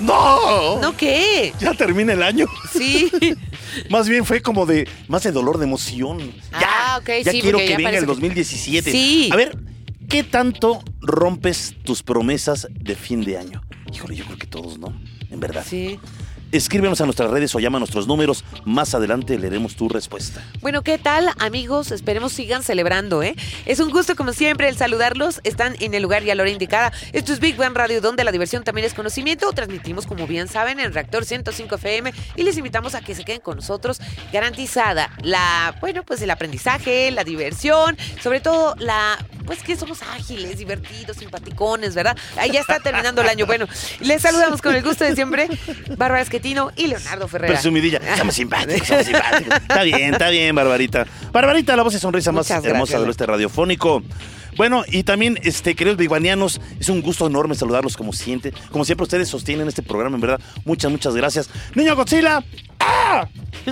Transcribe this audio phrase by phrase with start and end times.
[0.00, 0.80] ¡No!
[0.80, 1.52] ¿No qué?
[1.60, 2.46] Ya termina el año.
[2.72, 3.10] Sí.
[3.90, 6.18] Más bien fue como de más de dolor de emoción.
[6.52, 6.58] Ya,
[6.94, 8.90] Ah, ok, ya sí, quiero que ya venga el que- 2017.
[8.90, 9.28] Sí.
[9.32, 9.56] A ver,
[10.08, 13.62] ¿qué tanto rompes tus promesas de fin de año?
[13.92, 14.98] Híjole, yo creo que todos, ¿no?
[15.30, 15.64] En verdad.
[15.68, 16.00] Sí.
[16.50, 18.42] Escríbenos a nuestras redes o llama a nuestros números.
[18.64, 20.42] Más adelante leeremos tu respuesta.
[20.62, 21.92] Bueno, ¿qué tal, amigos?
[21.92, 23.36] Esperemos sigan celebrando, ¿eh?
[23.66, 25.42] Es un gusto, como siempre, el saludarlos.
[25.44, 26.90] Están en el lugar y a la hora indicada.
[27.12, 29.52] Esto es Big Bang Radio, donde la diversión también es conocimiento.
[29.52, 33.42] Transmitimos, como bien saben, en Reactor 105 FM y les invitamos a que se queden
[33.42, 34.00] con nosotros.
[34.32, 40.56] Garantizada la, bueno, pues el aprendizaje, la diversión, sobre todo la, pues que somos ágiles,
[40.56, 42.16] divertidos, simpaticones, ¿verdad?
[42.38, 43.44] Ahí ya está terminando el año.
[43.44, 43.66] Bueno,
[44.00, 45.48] les saludamos con el gusto de siempre,
[45.96, 46.22] Bárbara
[46.76, 47.54] Y Leonardo Ferrera.
[47.54, 48.00] Presumidilla.
[48.16, 49.56] Somos simpáticos, somos simpáticos.
[49.56, 51.06] Está bien, está bien, Barbarita.
[51.32, 53.00] Barbarita, la voz y sonrisa más hermosa gracias.
[53.00, 54.02] del oeste radiofónico.
[54.56, 58.52] Bueno, y también, este, queridos biguanianos, es un gusto enorme saludarlos como siente.
[58.72, 60.40] Como siempre, ustedes sostienen este programa, en verdad.
[60.64, 61.48] Muchas, muchas gracias.
[61.74, 62.42] Niño Godzilla.
[62.80, 63.28] ¡Ah!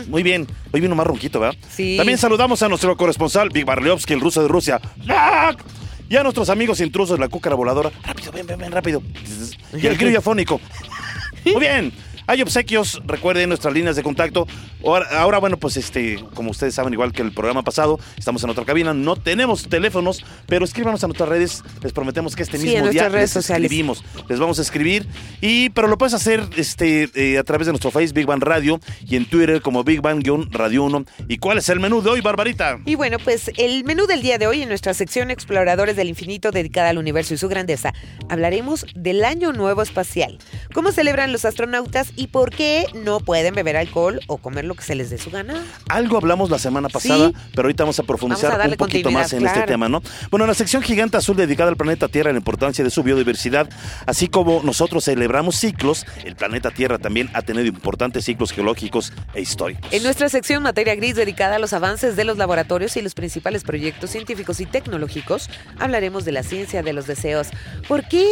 [0.09, 0.47] Muy bien.
[0.73, 1.57] Hoy vino más ronquito, ¿verdad?
[1.71, 1.97] Sí.
[1.97, 4.81] También saludamos a nuestro corresponsal, Big Barleovsky, el ruso de Rusia.
[5.09, 5.57] ¡Ah!
[6.09, 7.91] Y a nuestros amigos intrusos, la cúcara voladora.
[8.05, 9.03] Rápido, ven, ven, ven, rápido.
[9.77, 10.61] Y el grillo afónico.
[11.45, 11.93] Muy bien.
[12.29, 14.47] Hay obsequios, recuerden nuestras líneas de contacto.
[14.85, 18.51] Ahora, ahora, bueno, pues este, como ustedes saben, igual que el programa pasado, estamos en
[18.51, 22.69] otra cabina, no tenemos teléfonos, pero escríbanos a nuestras redes, les prometemos que este Sí,
[22.69, 23.65] mismo día redes les sociales.
[23.67, 25.07] escribimos, les vamos a escribir,
[25.41, 28.81] y pero lo puedes hacer este, eh, a través de nuestro Face Big Bang Radio
[29.07, 31.05] y en Twitter como Big Bang-Radio 1.
[31.29, 32.79] ¿Y cuál es el menú de hoy, Barbarita?
[32.87, 36.51] Y bueno, pues el menú del día de hoy en nuestra sección Exploradores del Infinito
[36.51, 37.93] dedicada al universo y su grandeza,
[38.29, 40.39] hablaremos del Año Nuevo Espacial,
[40.73, 44.83] cómo celebran los astronautas y por qué no pueden beber alcohol o comer lo que
[44.83, 45.63] se les dé su gana.
[45.89, 47.35] Algo hablamos la semana pasada, Sí.
[47.55, 50.03] pero ahorita vamos a profundizar Vamos a darle un poquito más en este tema, ¿no?
[50.31, 53.69] Bueno, en la sección gigante azul dedicada al planeta Tierra, la importancia de su biodiversidad,
[54.07, 59.41] así como nosotros celebramos ciclos, el planeta Tierra también ha tenido importantes ciclos geológicos e
[59.41, 59.93] históricos.
[59.93, 63.63] En nuestra sección Materia Gris dedicada a los avances de los laboratorios y los principales
[63.63, 67.49] proyectos científicos y tecnológicos, hablaremos de la ciencia de los deseos.
[67.89, 68.25] ¿Por qué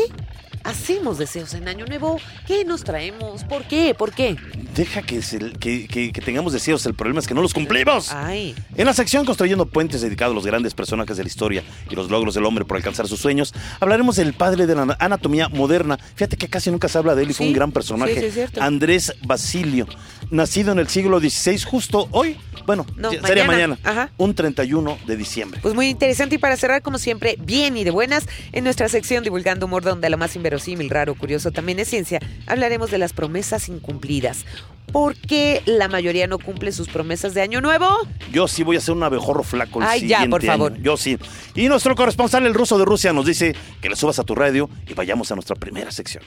[0.64, 2.18] hacemos deseos en Año Nuevo?
[2.46, 3.44] ¿Qué nos traemos?
[3.44, 3.94] ¿Por qué?
[3.94, 4.36] ¿Por qué?
[4.74, 8.10] Deja que, se- que- que- que tengamos deseos, el problema es que no los cumplimos.
[8.12, 8.54] Ay.
[8.76, 12.10] En la sección Construyendo Puentes dedicado a los grandes personajes de la historia y los
[12.10, 15.96] logros del hombre por alcanzar sus sueños, hablaremos del padre de la anatomía moderna.
[16.16, 18.18] Fíjate que casi nunca se habla de él y fue Sí, un gran sí, personaje.
[18.18, 18.62] sí, es cierto.
[18.62, 19.86] Andrés Basilio,
[20.30, 22.36] nacido en el siglo XVI, justo hoy,
[22.66, 23.76] bueno, No, ya- sería mañana.
[23.76, 24.10] mañana, Ajá.
[24.16, 25.60] un 31 de diciembre.
[25.62, 29.22] Pues muy interesante y para cerrar como siempre, bien y de buenas, en nuestra sección
[29.22, 30.53] Divulgando Humor donde lo más inverosímil,
[30.88, 34.44] raro, curioso también es ciencia, hablaremos de las promesas incumplidas.
[34.92, 37.88] ¿Por qué la mayoría no cumple sus promesas de año nuevo?
[38.30, 40.72] Yo sí voy a ser un abejorro flaco el Ay, ya, siguiente por favor.
[40.72, 40.82] año.
[40.82, 41.18] Yo sí.
[41.54, 44.70] Y nuestro corresponsal, el ruso de Rusia, nos dice que le subas a tu radio
[44.86, 46.22] y vayamos a nuestra primera sección.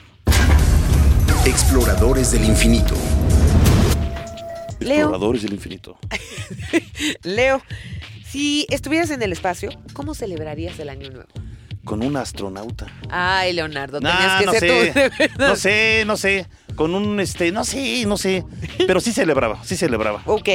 [1.46, 2.94] Exploradores del infinito.
[4.80, 4.96] Leo.
[4.96, 5.98] Exploradores del infinito.
[7.22, 7.62] Leo,
[8.30, 11.28] si estuvieras en el espacio, ¿cómo celebrarías el año nuevo?
[11.88, 12.86] Con un astronauta.
[13.08, 15.48] Ay, Leonardo, Nah, tenías que no ser sé, tú, de verdad.
[15.48, 16.46] no sé, no sé.
[16.76, 18.44] Con un, este, no sé, no sé.
[18.86, 20.22] Pero sí celebraba, sí celebraba.
[20.26, 20.48] Ok,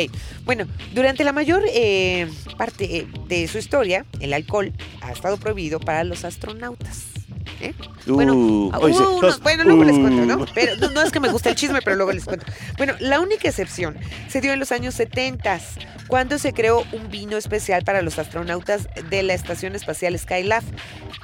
[0.46, 4.72] bueno, durante la mayor eh, parte eh, de su historia, el alcohol
[5.02, 7.06] ha estado prohibido para los astronautas.
[7.62, 7.74] ¿Eh?
[8.08, 10.44] bueno, Uh, unos- los- bueno, luego les cuento, ¿no?
[10.44, 10.46] uh.
[10.54, 12.46] Pero no, no es que me guste el chisme, pero luego les cuento.
[12.78, 13.98] Bueno, la única excepción
[14.28, 15.60] se dio en los años 70,
[16.08, 20.64] cuando se creó un vino especial para los astronautas de la Estación Espacial Skylab.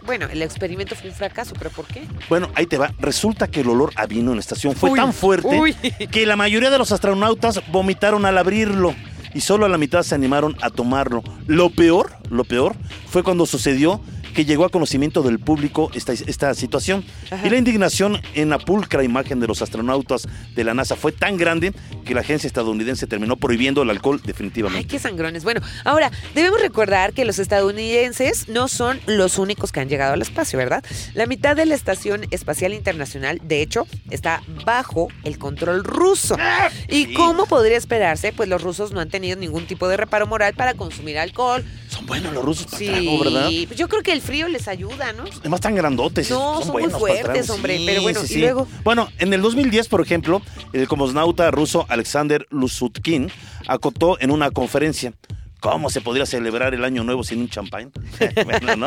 [0.06, 2.04] Bueno, el experimento fue un fracaso, pero ¿por qué?
[2.30, 2.92] Bueno, ahí te va.
[3.00, 5.74] Resulta que el olor a vino en la estación fue Uy, tan fuerte uy.
[6.12, 8.96] que la mayoría de los astronautas vomitaron al abrirlo
[9.34, 11.24] y solo a la mitad se animaron a tomarlo.
[11.46, 12.76] Lo peor, lo peor
[13.10, 14.02] fue cuando sucedió
[14.34, 17.04] que llegó a conocimiento del público esta, esta situación.
[17.30, 17.46] Ajá.
[17.46, 21.38] Y la indignación en la pulcra imagen de los astronautas de la NASA fue tan
[21.38, 21.74] grande
[22.06, 24.88] que la agencia estadounidense terminó prohibiendo el alcohol Ay, definitivamente.
[24.88, 25.44] qué sangrones.
[25.44, 30.22] Bueno, ahora, debemos recordar que los estadounidenses no son los únicos que han llegado al
[30.22, 30.84] espacio, ¿verdad?
[31.14, 36.38] La mitad de la Estación Espacial Internacional, de hecho, está bajo el control ruso.
[36.88, 37.14] ¿Y sí.
[37.14, 38.34] cómo podría esperarse?
[38.34, 41.64] Pues los rusos no han tenido ningún tipo de reparo moral para consumir alcohol
[42.00, 43.50] Son buenos los rusos para Sí, trago, ¿verdad?
[43.68, 45.26] pues yo creo que el frío les ayuda, ¿no?
[45.42, 46.30] Además tan grandotes.
[46.30, 48.68] No, son muy buenos para fuertes, hombre, pero bueno, sí, ¿y luego?
[48.86, 50.42] Bueno, en el 2010, por ejemplo,
[50.72, 53.30] el cosmonauta ruso Alexander Lusutkin
[53.68, 55.14] acotó en una conferencia.
[55.60, 57.92] ¿Cómo se podría celebrar el año nuevo sin un champán?
[58.46, 58.86] bueno, ¿no?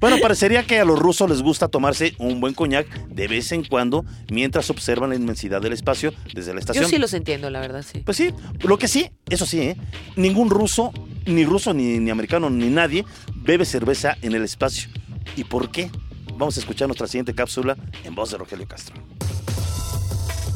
[0.00, 3.64] Bueno, parecería que a los rusos les gusta tomarse un buen coñac de vez en
[3.64, 6.84] cuando mientras observan la inmensidad del espacio desde la estación.
[6.84, 8.00] Yo sí los entiendo, la verdad, sí.
[8.00, 8.32] Pues sí,
[8.62, 9.76] lo que sí, eso sí, ¿eh?
[10.16, 10.92] ningún ruso,
[11.26, 13.04] ni ruso, ni, ni americano, ni nadie
[13.34, 14.88] bebe cerveza en el espacio.
[15.36, 15.90] ¿Y por qué?
[16.38, 18.96] Vamos a escuchar nuestra siguiente cápsula en voz de Rogelio Castro.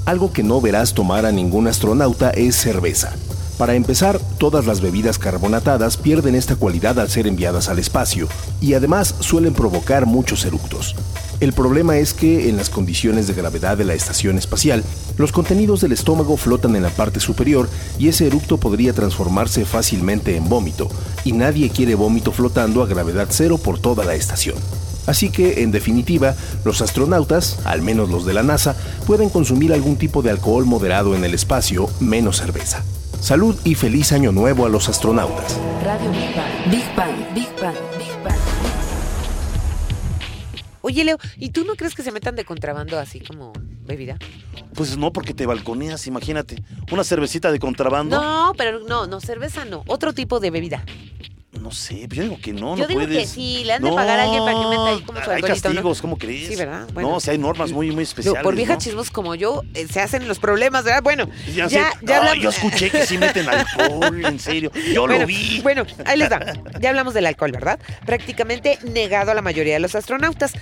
[0.07, 3.15] Algo que no verás tomar a ningún astronauta es cerveza.
[3.59, 8.29] Para empezar, todas las bebidas carbonatadas pierden esta cualidad al ser enviadas al espacio
[8.61, 10.95] y además suelen provocar muchos eructos.
[11.41, 14.85] El problema es que en las condiciones de gravedad de la estación espacial,
[15.17, 17.69] los contenidos del estómago flotan en la parte superior
[17.99, 20.89] y ese eructo podría transformarse fácilmente en vómito,
[21.25, 24.57] y nadie quiere vómito flotando a gravedad cero por toda la estación.
[25.07, 28.77] Así que, en definitiva, los astronautas, al menos los de la NASA,
[29.07, 32.85] pueden consumir algún tipo de alcohol moderado en el espacio, menos cerveza.
[33.21, 35.59] Salud y feliz año nuevo a los astronautas.
[35.85, 36.71] Radio Big Bang.
[36.71, 38.39] Big Bang, Big Bang, Big Bang.
[40.83, 43.53] Oye, Leo, ¿y tú no crees que se metan de contrabando así como
[43.85, 44.17] bebida?
[44.75, 46.63] Pues no, porque te balconeas, imagínate.
[46.93, 48.21] Una cervecita de contrabando.
[48.21, 49.83] No, pero no, no, cerveza no.
[49.89, 50.85] Otro tipo de bebida.
[51.51, 53.19] No sé, yo digo que no, Yo no digo puedes.
[53.19, 55.43] que sí, le han de pagar a alguien para que meta ahí como su Hay
[55.43, 56.49] castigos, ¿cómo crees?
[56.49, 56.87] Sí, ¿verdad?
[56.93, 57.09] Bueno.
[57.13, 58.43] No, si hay normas muy, muy especiales.
[58.43, 58.81] Por viejas ¿no?
[58.83, 61.03] chismos como yo, eh, se hacen los problemas, ¿verdad?
[61.03, 61.97] Bueno, Ya, ya, sé.
[62.03, 62.43] ya No, hablamos.
[62.43, 64.71] yo escuché que sí meten alcohol, en serio.
[64.93, 65.61] Yo bueno, lo vi.
[65.63, 66.39] Bueno, ahí les va.
[66.81, 67.79] Ya hablamos del alcohol, ¿verdad?
[68.05, 70.53] Prácticamente negado a la mayoría de los astronautas.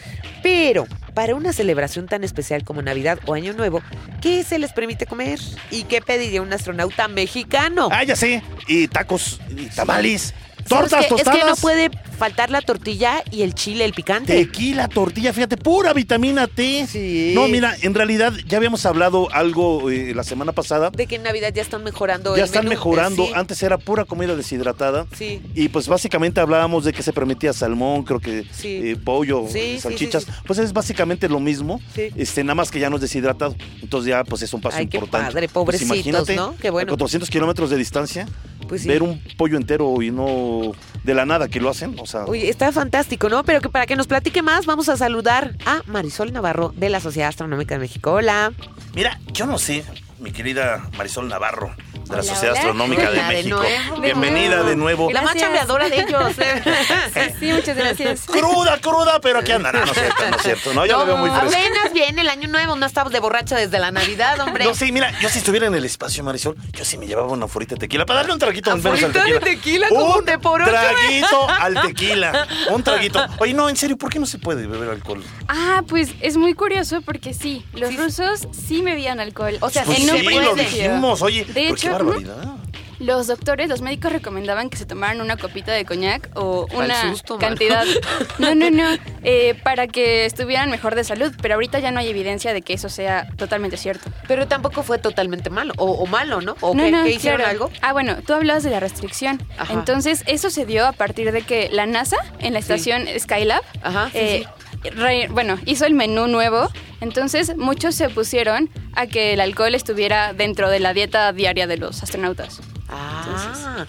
[0.43, 3.83] Pero, para una celebración tan especial como Navidad o Año Nuevo,
[4.23, 5.41] ¿qué se les permite comer?
[5.73, 7.89] ¿Y qué pediría un astronauta mexicano?
[7.91, 8.43] Ah, ya sé.
[8.69, 11.37] Y tacos, y tamales, ¿Sabes tortas tostadas.
[11.37, 14.35] Es que no puede faltar la tortilla y el chile, el picante.
[14.35, 16.87] Tequila, tortilla, fíjate, pura vitamina T.
[16.87, 17.33] Sí.
[17.35, 20.91] No, mira, en realidad ya habíamos hablado algo eh, la semana pasada.
[20.91, 22.71] De que en Navidad ya están mejorando Ya el están menú.
[22.77, 23.23] mejorando.
[23.25, 23.33] Eh, sí.
[23.35, 25.07] Antes era pura comida deshidratada.
[25.17, 25.41] Sí.
[25.55, 28.91] Y pues básicamente hablábamos de que se permitía salmón, creo que Sí.
[28.91, 29.45] eh, pollo,
[29.79, 30.25] salchichas.
[30.25, 30.39] sí, sí.
[30.47, 32.09] Pues es básicamente lo mismo, Sí.
[32.17, 33.55] este, nada más que ya no es deshidratado.
[33.83, 35.33] Entonces ya pues es un paso Ay, qué importante.
[35.33, 36.37] padre, Pues, imagínate.
[36.61, 36.89] Qué bueno.
[36.93, 38.27] A 400 kilómetros de distancia,
[38.69, 38.89] Pues sí.
[38.89, 40.73] ver un pollo entero y no
[41.05, 42.25] de la nada que lo hacen, o sea...
[42.25, 43.45] Oye, está fantástico, ¿no?
[43.45, 47.01] Pero que para que nos platique más, vamos a saludar a Marisol Navarro de la
[47.01, 48.13] Sociedad Astronómica de México.
[48.13, 48.53] Hola.
[48.95, 49.85] Mira, yo no sé,
[50.21, 51.75] mi querida Marisol Navarro,
[52.09, 52.61] de la Sociedad hola.
[52.61, 53.57] Astronómica de Hola, de México.
[53.59, 54.01] nuevo.
[54.01, 55.11] Bienvenida de nuevo.
[55.13, 56.23] La más chambeadora de ellos.
[56.37, 58.21] Sí, sí, muchas gracias.
[58.27, 59.73] Cruda, cruda, pero aquí anda.
[59.73, 60.75] No, no es cierto, no es cierto.
[60.75, 61.49] No, yo lo veo muy fresco.
[61.49, 64.65] apenas viene el año nuevo, no estamos de borracha desde la Navidad, hombre.
[64.65, 67.49] No, sí, mira, yo si estuviera en el espacio, Marisol, yo sí me llevaba una
[67.49, 69.87] forita de tequila para darle un traguito al menos al ¿Aforita de tequila.
[69.87, 69.89] tequila?
[69.89, 70.71] ¿Como un de por ocho?
[70.71, 72.47] traguito al tequila.
[72.71, 73.25] Un traguito.
[73.39, 75.23] Oye, no, en serio, ¿por qué no se puede beber alcohol?
[75.49, 77.97] Ah, pues es muy curioso porque sí, los Sí.
[77.97, 79.57] rusos sí bebían alcohol.
[79.61, 80.55] O sea, Pues en sí, un lo principio.
[80.57, 81.23] dijimos.
[81.23, 82.57] Oye, De hecho, barbaridad.
[82.99, 87.37] Los doctores, los médicos recomendaban que se tomaran una copita de coñac o una susto,
[87.37, 87.85] cantidad.
[88.39, 88.85] No, no, no.
[89.23, 91.31] eh, para que estuvieran mejor de salud.
[91.43, 94.11] Pero ahorita ya no hay evidencia de que eso sea totalmente cierto.
[94.27, 95.75] Pero tampoco fue totalmente malo.
[95.77, 96.57] O, o malo, ¿no?
[96.63, 97.51] ¿O no, qué, no, hicieron claro.
[97.53, 97.71] algo?
[97.83, 99.43] Ah, bueno, tú hablabas de la restricción.
[99.59, 99.75] Ajá.
[99.75, 102.73] Entonces, eso se dio a partir de que la NASA, en la Sí.
[102.73, 104.47] estación Skylab, Ajá, sí, eh,
[104.95, 106.71] re- bueno, hizo el menú nuevo.
[107.01, 111.77] Entonces, muchos se opusieron a que el alcohol estuviera dentro de la dieta diaria de
[111.77, 112.61] los astronautas.
[112.89, 113.87] Ah,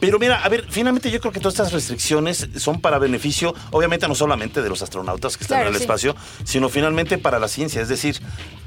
[0.00, 4.08] Pero mira, a ver, finalmente yo creo que todas estas restricciones son para beneficio, obviamente
[4.08, 5.84] no solamente de los astronautas que están Claro, en el sí.
[5.84, 7.82] espacio, sino finalmente para la ciencia.
[7.82, 8.18] Es decir,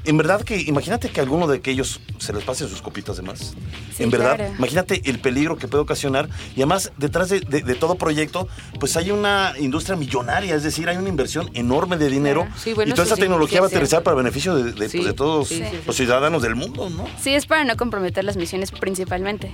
[0.04, 3.22] en verdad que imagínate que a alguno de aquellos se les pase sus copitas de
[3.22, 3.54] más.
[3.96, 4.54] Sí, en verdad, claro.
[4.58, 6.28] imagínate el peligro que puede ocasionar.
[6.54, 8.46] Y además, detrás de, de- de todo proyecto,
[8.78, 12.42] pues hay una industria millonaria, es decir, hay una inversión enorme de dinero.
[12.42, 12.56] Claro.
[12.60, 14.88] Sí, bueno, y toda esta sí, tecnología sí va a aterrizar para beneficio de, de-
[14.88, 17.06] Sí, pues, de todos sí, sí, los ciudadanos del mundo, ¿no?
[17.20, 19.52] Sí, es para no comprometer las misiones principalmente.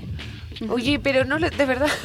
[0.69, 1.89] Oye, pero no, le- de verdad.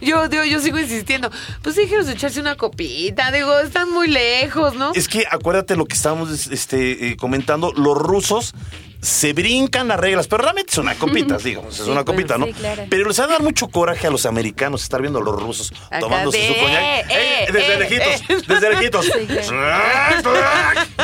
[0.00, 1.30] Yo, yo, yo sigo insistiendo.
[1.62, 3.32] Pues dijeron echarse una copita.
[3.32, 4.92] Digo, están muy lejos, ¿no?
[4.94, 8.52] Es que acuérdate lo que estábamos este, eh, comentando, los rusos
[9.00, 12.44] se brincan las reglas, pero realmente son una copita, digamos, es Sí, una copita, ¿no?
[12.46, 12.84] sí, claro.
[12.90, 15.72] Pero les va a dar mucho coraje a los americanos estar viendo a los rusos
[15.86, 16.80] Acá tomándose de, su coñac.
[16.82, 18.42] eh, Eh, eh, desde eh, lejitos, eh.
[18.46, 19.06] desde lejitos.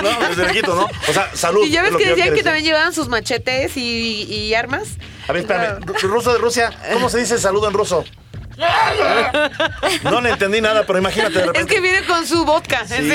[0.02, 0.85] no, desde lejitos, ¿no?
[1.08, 1.66] O sea, salud.
[1.66, 2.44] Y ya es ves que yo decían que decir.
[2.44, 4.88] también llevaban sus machetes y, y armas.
[5.28, 8.04] A ver, espérame, ru- ruso de Rusia, ¿cómo se dice saludo en ruso?
[10.03, 11.75] No le entendí nada, pero imagínate de Es repente.
[11.75, 12.87] que viene con su vodka.
[12.87, 13.11] Sí.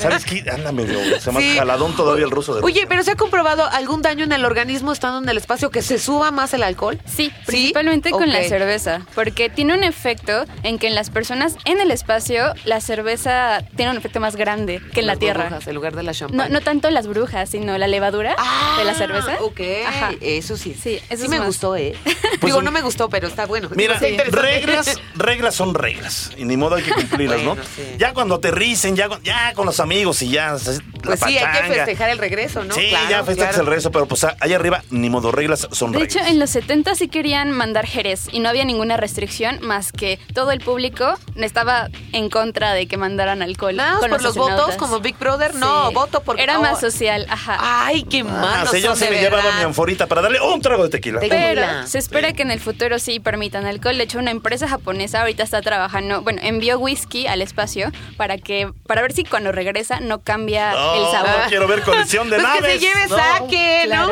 [0.00, 0.44] ¿sabes qué?
[0.50, 1.56] Anda medio, se llama Sí.
[1.56, 4.92] jaladón todavía el ruso de Oye, pero ¿se ha comprobado algún daño en el organismo
[4.92, 6.98] estando en el espacio que se suba más el alcohol?
[7.06, 11.80] Sí, principalmente con la cerveza, porque tiene un efecto en que en las personas en
[11.80, 15.44] el espacio la cerveza tiene un efecto más grande que en la Tierra.
[15.44, 16.52] burbujas, en lugar de la No, champán.
[16.52, 19.36] no tanto las brujas, sino la levadura Ah, de la cerveza.
[19.40, 20.10] Ok, Ajá.
[20.20, 20.74] eso sí.
[20.80, 21.46] Sí, eso sí es me más.
[21.46, 21.94] gustó, ¿eh?
[22.42, 23.68] Pues Digo, un- no me gustó, pero está bueno.
[23.74, 24.71] Mira, Está interesante.
[24.76, 26.30] Reglas, reglas son reglas.
[26.36, 27.56] Y ni modo hay que cumplirlas, ¿no?
[27.56, 27.82] Sí.
[27.98, 30.52] Ya cuando aterricen, ya, con- ya con los amigos y ya.
[30.52, 30.58] la
[31.02, 32.74] Pues sí, hay que festejar el regreso, ¿no?
[32.74, 33.60] Sí, Claro, ya festejas claro.
[33.62, 36.16] el regreso, pero pues allá arriba, ni modo, reglas son De reglas.
[36.16, 40.18] hecho, en los 70 sí querían mandar Jerez y no había ninguna restricción más que
[40.34, 43.76] todo el público estaba en contra de que mandaran alcohol.
[43.76, 46.42] Nada con por los votos, como Big Brother, no, voto porque...
[46.42, 47.58] Era más social, ajá.
[47.86, 50.60] Ay, qué Ah, malos sí, yo se de me llevaba mi anforita para darle un
[50.60, 51.20] trago de tequila.
[51.20, 51.86] Te- Pero Tequila.
[51.86, 53.96] se espera que en el futuro sí permitan alcohol.
[53.98, 58.70] De hecho, una empresa japonesa ahorita está trabajando, bueno, envió whisky al espacio para que,
[58.86, 61.30] para ver si cuando regresa no cambia No, el sabor.
[61.44, 62.72] no quiero ver colección de Pues que naves.
[62.72, 63.16] se lleve No.
[63.16, 63.88] saque, ¿no?
[63.94, 64.11] Claro.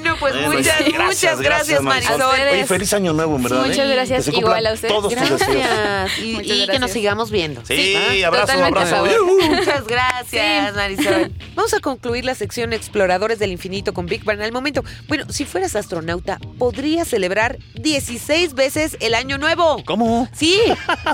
[0.00, 2.22] Bueno, pues Bueno, muchas, sí, muchas gracias, Marisol.
[2.22, 3.66] Oye, feliz año nuevo, verdad.
[3.66, 3.92] Muchas ¿eh?
[3.94, 4.92] gracias, igual a ustedes.
[4.92, 5.40] Todos tus deseos.
[5.40, 6.18] Gracias.
[6.18, 6.80] Y, que gracias.
[6.80, 7.62] nos sigamos viendo.
[7.64, 9.06] Sí, Sí, abrazo, totalmente a abrazo.
[9.06, 9.50] favor.
[9.50, 10.76] Muchas gracias, Sí.
[10.76, 11.32] Marisol.
[11.54, 14.82] Vamos a concluir la sección Exploradores del Infinito con Big Bang al momento.
[15.08, 19.82] Bueno, si fueras astronauta, ¿podrías celebrar 16 veces el Año Nuevo?
[19.84, 20.28] ¿Cómo?
[20.32, 20.58] Sí,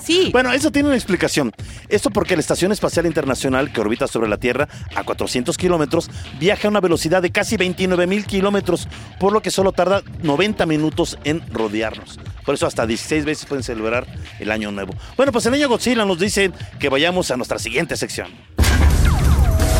[0.04, 0.30] sí.
[0.40, 1.52] Bueno, eso tiene una explicación.
[1.88, 6.08] Esto porque la Estación Espacial Internacional, que orbita sobre la Tierra a 400 kilómetros,
[6.38, 8.69] viaja a una velocidad de casi 29 mil kilómetros,
[9.18, 12.18] por lo que solo tarda 90 minutos en rodearnos.
[12.44, 14.06] Por eso hasta 16 veces pueden celebrar
[14.38, 14.94] el Año Nuevo.
[15.16, 18.28] Bueno, pues el Año Godzilla nos dice que vayamos a nuestra siguiente sección.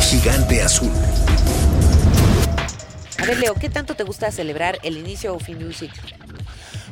[0.03, 0.91] Gigante azul.
[3.19, 6.03] A ver, Leo, ¿qué tanto te gusta celebrar el inicio o fin de un ciclo?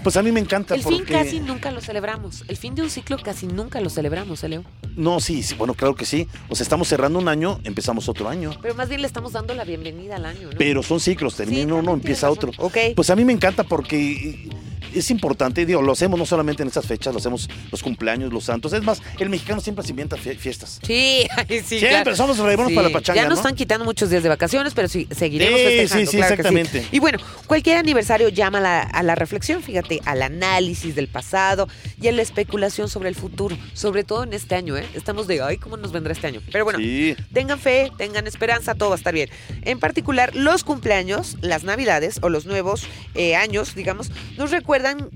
[0.02, 2.44] Pues a mí me encanta El fin casi nunca lo celebramos.
[2.48, 4.64] El fin de un ciclo casi nunca lo celebramos, ¿eh, Leo?
[4.96, 6.28] No, sí, sí, bueno, claro que sí.
[6.48, 8.52] O sea, estamos cerrando un año, empezamos otro año.
[8.62, 10.58] Pero más bien le estamos dando la bienvenida al año, ¿no?
[10.58, 12.52] Pero son ciclos, termina Sí, uno, empieza otro.
[12.58, 12.76] Ok.
[12.94, 14.48] Pues a mí me encanta porque
[14.94, 18.44] es importante, digo, lo hacemos no solamente en estas fechas, lo hacemos los cumpleaños, los
[18.44, 18.72] santos.
[18.72, 20.80] Es más, el mexicano siempre se inventa fie- fiestas.
[20.82, 22.16] Sí, sí, Siempre claro.
[22.16, 23.42] somos reibonos para la pachanga, Ya nos ¿no?
[23.42, 26.86] están quitando muchos días de vacaciones, pero sí, seguiremos Sí, festejando, sí, sí, claro exactamente.
[26.92, 31.68] Y bueno, cualquier aniversario llama a la, a la reflexión, fíjate, al análisis del pasado
[32.00, 34.86] y a la especulación sobre el futuro, sobre todo en este año, ¿eh?
[34.94, 36.40] Estamos de, ay, ¿cómo nos vendrá este año?
[36.52, 37.16] Pero bueno, Sí.
[37.32, 39.28] tengan fe, tengan esperanza, todo va a estar bien.
[39.62, 44.67] En particular, los cumpleaños, las navidades o los nuevos eh, años, digamos, nos recuerdan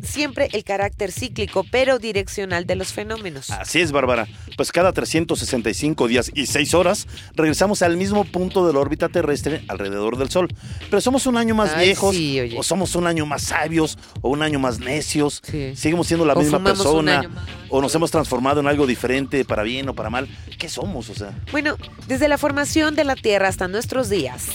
[0.02, 3.50] siempre el carácter cíclico, pero direccional de los fenómenos.
[3.50, 4.26] Así es, Bárbara.
[4.56, 9.64] Pues cada 365 días y 6 horas regresamos al mismo punto de la órbita terrestre
[9.68, 10.48] alrededor del Sol.
[10.88, 14.30] Pero somos un año más Ay, viejos, sí, o somos un año más sabios, o
[14.30, 15.40] un año más necios.
[15.44, 15.72] Sí.
[15.76, 17.28] Seguimos siendo la O misma persona,
[17.68, 20.28] o nos hemos transformado en algo diferente, para bien o para mal.
[20.58, 21.08] ¿Qué somos?
[21.10, 21.32] O sea.
[21.50, 24.46] Bueno, desde la formación de la Tierra hasta nuestros días,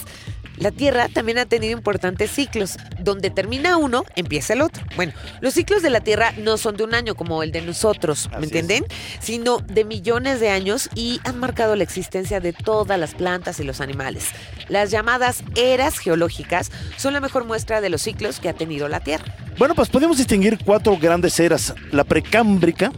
[0.57, 2.77] la Tierra también ha tenido importantes ciclos.
[2.99, 4.83] Donde termina uno, empieza el otro.
[4.95, 8.27] Bueno, los ciclos de la Tierra no son de un año como el de nosotros,
[8.31, 8.85] ¿me Así entienden?
[9.19, 13.63] Sino de millones de años y han marcado la existencia de todas las plantas y
[13.63, 14.29] los animales.
[14.67, 18.99] Las llamadas eras geológicas son la mejor muestra de los ciclos que ha tenido la
[18.99, 19.25] Tierra.
[19.57, 21.73] Bueno, pues podemos distinguir cuatro grandes eras.
[21.91, 22.91] La precámbrica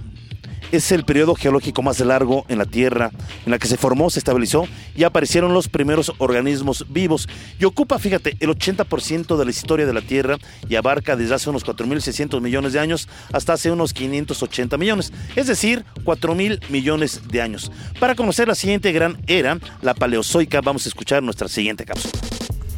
[0.71, 3.11] es el periodo geológico más largo en la Tierra,
[3.45, 7.27] en la que se formó, se estabilizó y aparecieron los primeros organismos vivos.
[7.59, 11.49] Y ocupa, fíjate, el 80% de la historia de la Tierra y abarca desde hace
[11.49, 17.41] unos 4.600 millones de años hasta hace unos 580 millones, es decir, 4.000 millones de
[17.41, 17.71] años.
[17.99, 22.13] Para conocer la siguiente gran era, la paleozoica, vamos a escuchar nuestra siguiente cápsula.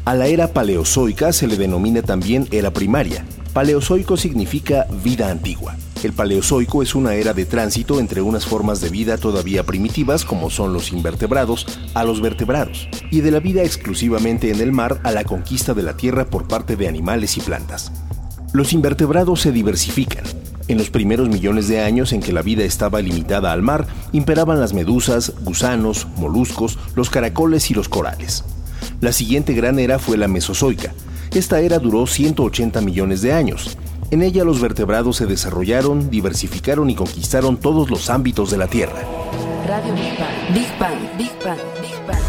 [0.06, 3.24] A la era paleozoica se le denomina también era primaria.
[3.54, 5.76] Paleozoico significa vida antigua.
[6.04, 10.50] El paleozoico es una era de tránsito entre unas formas de vida todavía primitivas, como
[10.50, 15.12] son los invertebrados, a los vertebrados, y de la vida exclusivamente en el mar a
[15.12, 17.92] la conquista de la tierra por parte de animales y plantas.
[18.52, 20.24] Los invertebrados se diversifican.
[20.68, 24.60] En los primeros millones de años en que la vida estaba limitada al mar, imperaban
[24.60, 28.44] las medusas, gusanos, moluscos, los caracoles y los corales.
[29.02, 30.94] La siguiente gran era fue la Mesozoica.
[31.32, 33.78] Esta era duró 180 millones de años.
[34.12, 39.02] En ella los vertebrados se desarrollaron, diversificaron y conquistaron todos los ámbitos de la Tierra.
[39.66, 40.54] Radio Big Bang.
[40.54, 41.18] Big Bang.
[41.18, 41.60] Big Bang.
[41.82, 42.22] Big Bang.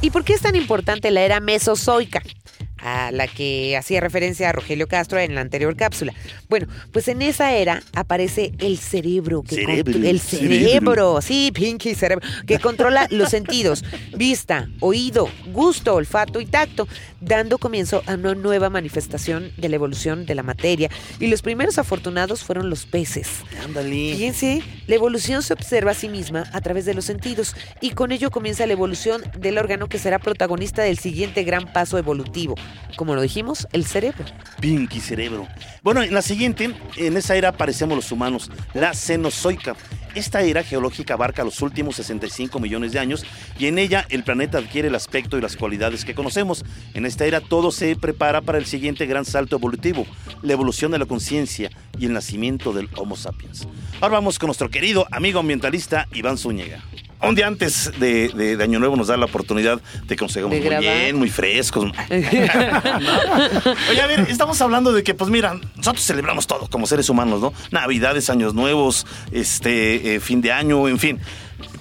[0.00, 2.22] ¿Y por qué es tan importante la era mesozoica?
[2.80, 6.12] A la que hacía referencia a Rogelio Castro en la anterior cápsula.
[6.48, 9.42] Bueno, pues en esa era aparece el cerebro.
[9.42, 10.54] Que Cerebro, el cerebro.
[10.58, 13.84] cerebro, sí, Pinky cerebro, que controla los sentidos,
[14.16, 16.88] vista, oído, gusto, olfato y tacto,
[17.20, 20.90] dando comienzo a una nueva manifestación de la evolución de la materia.
[21.18, 23.28] Y los primeros afortunados fueron los peces.
[23.64, 23.90] Ándale.
[23.90, 28.12] Fíjense, la evolución se observa a sí misma a través de los sentidos y con
[28.12, 32.54] ello comienza la evolución del órgano que será protagonista del siguiente gran paso evolutivo.
[32.96, 34.24] Como lo dijimos, el cerebro.
[34.60, 35.48] Pinky cerebro.
[35.82, 39.76] Bueno, en la siguiente, en esa era aparecemos los humanos, la Cenozoica.
[40.14, 43.24] Esta era geológica abarca los últimos 65 millones de años
[43.58, 46.64] y en ella el planeta adquiere el aspecto y las cualidades que conocemos.
[46.94, 50.06] En esta era todo se prepara para el siguiente gran salto evolutivo,
[50.42, 53.68] la evolución de la conciencia y el nacimiento del Homo sapiens.
[54.00, 56.82] Ahora vamos con nuestro querido amigo ambientalista Iván Zúñiga.
[57.22, 60.32] Un día antes de, de- de Año Nuevo nos da la oportunidad de que nos
[60.34, 60.80] De muy grabar.
[60.80, 61.90] bien, muy frescos.
[62.10, 67.40] Oye, a ver, estamos hablando de que, pues mira, nosotros celebramos todo como seres humanos,
[67.40, 67.52] ¿no?
[67.70, 71.18] Navidades, años nuevos, este, eh, fin de año, en fin.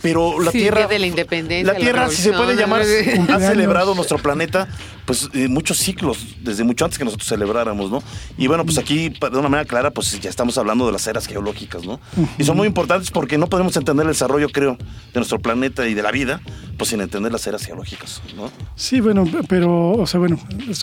[0.02, 0.88] Pero la Sí, Tierra.
[0.88, 4.68] De la Independencia, La la Tierra, si se puede llamar, ha celebrado nuestro planeta,
[5.10, 8.04] pues eh, muchos ciclos, desde mucho antes que nosotros celebráramos, ¿no?
[8.38, 11.26] Y bueno, pues aquí, de una manera clara, pues ya estamos hablando de las eras
[11.26, 12.00] geológicas, ¿no?
[12.38, 15.96] Y son muy importantes porque no podemos entender el desarrollo, creo, de nuestro planeta y
[15.96, 16.42] de la vida,
[16.78, 18.52] pues sin entender las eras geológicas, ¿no?
[18.76, 20.40] Sí, bueno, pero, o sea, bueno,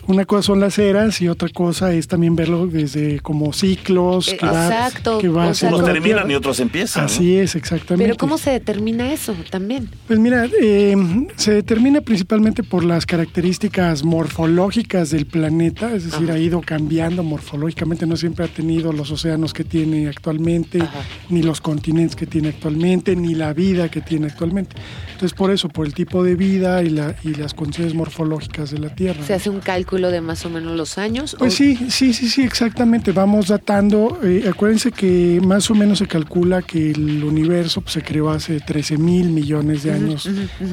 [0.08, 4.38] una cosa son las eras y otra cosa es también verlo desde como ciclos Eh,
[4.38, 7.04] que va, exacto, que va Unos terminan y otros empiezan.
[7.04, 7.06] ¿no?
[7.06, 8.06] Así es, exactamente.
[8.06, 9.88] Pero ¿cómo se determina eso también?
[10.08, 10.96] Pues mira, eh,
[11.36, 18.06] se determina principalmente por las características morfológicas del planeta, es decir, ha ido cambiando morfológicamente,
[18.06, 21.00] no siempre ha tenido los océanos que tiene actualmente, Ajá.
[21.30, 24.76] ni los continentes que tiene actualmente, ni la vida que tiene actualmente.
[25.12, 28.78] Entonces, por eso, por el tipo de vida y, la, y las condiciones morfológicas de
[28.78, 29.24] la Tierra.
[29.24, 31.36] ¿Se hace un cálculo de más o menos los años?
[31.38, 33.12] Pues ¿O- sí, sí, sí, sí, exactamente.
[33.12, 34.18] Vamos datando.
[34.22, 38.60] eh, acuérdense que más o menos se calcula que el universo pues, se creó hace
[38.60, 40.28] 13 mil millones de años,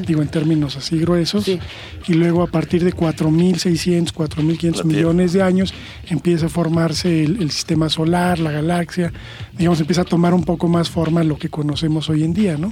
[0.07, 1.59] digo en términos así gruesos, Sí.
[2.07, 2.91] y luego a partir de
[3.33, 4.83] 4.600, 4.500 La Tierra.
[4.85, 5.73] millones de años
[6.07, 9.11] empieza a formarse el, el sistema solar, la galaxia,
[9.57, 12.71] digamos, empieza a tomar un poco más forma lo que conocemos hoy en día, ¿no?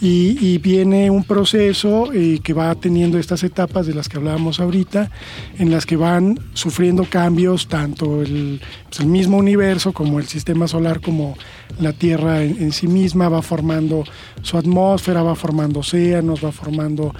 [0.00, 4.60] Y, y viene un proceso eh, que va teniendo estas etapas de las que hablábamos
[4.60, 5.10] ahorita,
[5.58, 10.66] en las que van sufriendo cambios tanto el, pues, el mismo universo como el sistema
[10.66, 11.36] solar, como
[11.78, 14.04] la Tierra en, en sí misma, va formando
[14.42, 17.14] su atmósfera, va formando océanos, va formando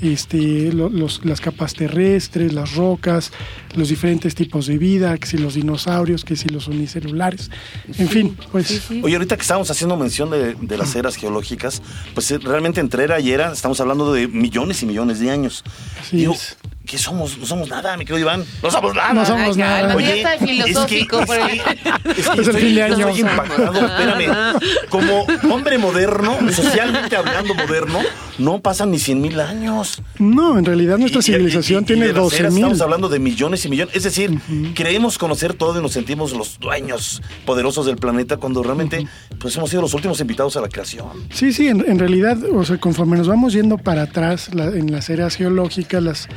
[0.00, 3.32] este, lo- los- las capas terrestres, las rocas,
[3.74, 7.50] los diferentes tipos de vida, que si los dinosaurios, que si los unicelulares,
[7.98, 8.82] en fin, pues...
[9.02, 11.82] Oye, ahorita que estábamos haciendo mención de, de las eras geológicas,
[12.14, 15.62] pues eh, realmente entre era y era estamos hablando de millones y millones de años.
[16.00, 16.56] Así Digo, es.
[16.86, 17.38] ¿Qué somos?
[17.38, 18.44] No somos nada, mi querido Iván.
[18.62, 19.12] No somos nada.
[19.12, 19.96] No somos Ay, nada.
[19.96, 21.20] Oye, está es que- filosófico.
[21.26, 21.62] por es
[22.14, 23.08] que Es el estoy- fin de año.
[23.08, 24.58] Estoy impactado, espérame.
[24.90, 28.00] Como hombre moderno, socialmente hablando moderno,
[28.38, 30.02] no pasan ni 100 mil años.
[30.18, 32.62] No, en realidad nuestra Y- civilización y- y tiene de las 12 eras mil.
[32.64, 33.94] Estamos hablando de millones y millones.
[33.96, 34.38] Es decir,
[34.74, 39.06] creemos conocer todo y nos sentimos los dueños poderosos del planeta cuando realmente
[39.38, 41.06] pues hemos sido los últimos invitados a la creación.
[41.32, 44.90] Sí, sí, en, en realidad, o sea, conforme nos vamos yendo para atrás la- en
[44.92, 46.28] las eras geológicas, las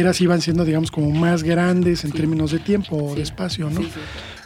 [0.00, 3.80] eras iban siendo, digamos, como más grandes en términos de tiempo o de espacio, ¿no?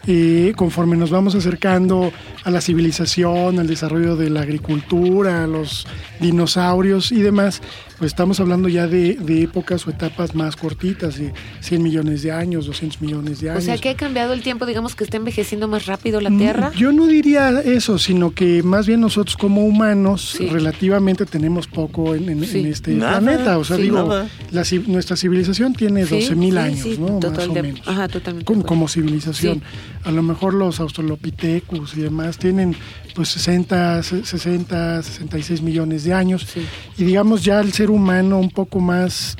[0.06, 2.12] Y conforme nos vamos acercando
[2.44, 5.86] a la civilización, al desarrollo de la agricultura, a los
[6.20, 7.60] dinosaurios y demás,
[7.98, 12.30] pues estamos hablando ya de, de épocas o etapas más cortitas, de 100 millones de
[12.32, 13.64] años, 200 millones de O años.
[13.64, 16.72] sea, que ha cambiado el tiempo, digamos que está envejeciendo más rápido la Mm, Tierra.
[16.76, 20.46] Yo no diría eso, sino que más bien nosotros como humanos Sí.
[20.46, 22.60] relativamente tenemos poco en, en- Sí.
[22.60, 23.58] en este Nada, planeta.
[23.58, 23.82] O sea, sí.
[23.82, 24.28] digo, Nada.
[24.52, 27.06] la nuestra civilización tiene Sí, 12 mil sí, años, sí, ¿no?
[27.18, 27.88] total más o de- menos.
[27.88, 29.56] ajá, totalmente Como, como civilización.
[29.58, 29.62] Sí.
[30.04, 32.76] A lo mejor los australopithecus y demás tienen
[33.18, 36.46] pues 60, se- 60, 66 millones de años.
[36.54, 36.60] Sí.
[36.98, 39.36] Y digamos ya el ser humano un poco más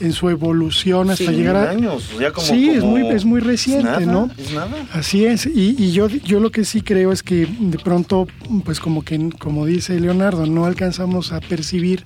[0.00, 1.36] en su evolución hasta Sí.
[1.36, 1.70] llegar a...
[1.70, 4.28] años, ya como, Sí, es muy- es muy reciente, nada, ¿no?
[4.36, 4.74] Es nada.
[4.92, 8.26] Así es, y, y yo, yo lo que sí creo es que de pronto,
[8.64, 12.04] pues como que, como dice Leonardo, no alcanzamos a percibir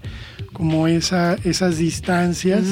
[0.56, 2.64] como esa, esas distancias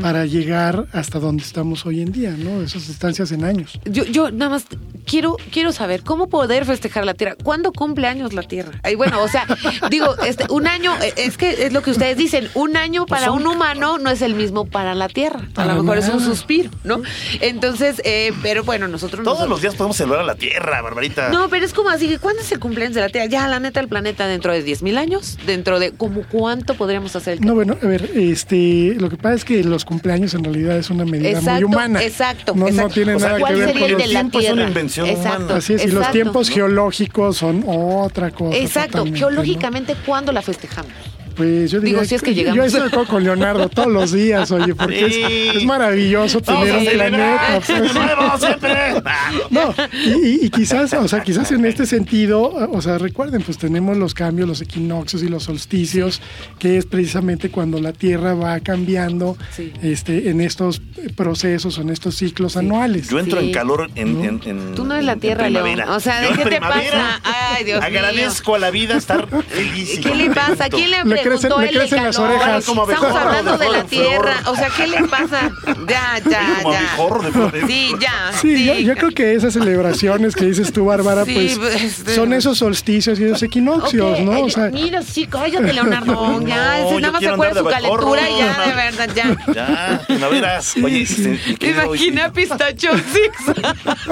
[0.00, 2.62] para llegar hasta donde estamos hoy en día, ¿no?
[2.62, 3.80] Esas distancias en años.
[3.84, 4.64] Yo, yo nada más
[5.06, 7.34] quiero, quiero saber cómo poder festejar la Tierra.
[7.42, 8.78] ¿Cuándo cumple años la Tierra?
[8.84, 9.46] Ay, bueno, o sea,
[9.90, 13.32] digo, este, un año, eh, es que es lo que ustedes dicen, un año para
[13.32, 15.40] un humano no es el mismo para la Tierra.
[15.56, 17.02] A lo mejor es un suspiro, ¿no?
[17.40, 21.30] Entonces, eh, pero bueno, nosotros Todos nosotros- los días podemos celebrar a la Tierra, Barbarita.
[21.30, 23.26] No, pero es como así, ¿cuándo es el cumpleaños de la Tierra?
[23.26, 27.34] Ya, la neta, el planeta dentro de 10.000 años, dentro de, como cuánto podríamos hacer
[27.34, 30.76] el No, bueno, a ver, este, lo que pasa es que los cumpleaños en realidad
[30.78, 32.02] es una medida muy Exacto, humana.
[32.02, 34.20] exacto, No, no tiene O sea, nada ¿cuál que ver con el los de la
[34.20, 35.36] tiempo es una invención Exacto.
[35.44, 35.56] humana.
[35.56, 38.56] Así es, y los tiempos geológicos son otra cosa.
[38.58, 40.92] Exacto, geológicamente, ¿cuándo la festejamos?
[41.36, 41.44] ¿No?
[41.46, 42.66] Pues yo Digo, diría si es que yo llegamos.
[42.66, 45.22] estoy de acuerdo con Leonardo todos los días, oye, porque Sí.
[45.22, 47.60] es, es maravilloso tener un planeta.
[47.66, 47.94] pues.
[47.94, 49.02] nuevo siempre.
[49.50, 53.58] No, y, y- y quizás, o sea, quizás en este sentido, o sea, recuerden, pues
[53.58, 56.20] tenemos los cambios, los equinoccios y los solsticios,
[56.58, 59.72] que es precisamente cuando la Tierra va cambiando Sí.
[59.82, 60.80] este, en estos
[61.16, 63.08] procesos o en estos ciclos anuales.
[63.08, 63.46] Yo entro Sí.
[63.48, 65.48] en calor en, en, en- Tú no eres la en tierra.
[65.50, 65.80] León.
[65.88, 67.20] O sea, ¿de Yo qué te pasa?
[67.24, 67.86] Ay, Dios mío.
[67.86, 69.98] Agradezco a la vida estar feliz.
[70.02, 70.68] ¿Qué le pasa?
[70.68, 70.96] ¿Quién le
[71.28, 72.64] crecen- de crecen las orejas.
[72.64, 74.34] Como Estamos hablando de la tierra.
[74.46, 75.50] O sea, ¿qué le pasa?
[75.88, 77.66] Ya, ya, Como ya.
[77.66, 78.32] Sí, ya.
[78.40, 82.32] Sí, Yo, yo creo que esas celebraciones que dices tú, Bárbara, Sí, pues pues, son
[82.32, 84.32] esos solsticios y esos equinoccios, ¿no?
[84.40, 86.12] O eh, sea, mira, sí, cállate, Leonardo.
[86.12, 89.36] No, ya, ese yo nada más se acuerda su calentura y ya, de verdad, ya.
[89.54, 90.60] Ya, primavera.
[90.82, 91.22] Oye, sí.
[91.22, 93.56] se- mi Me querido- imaginé a Pistacho Six.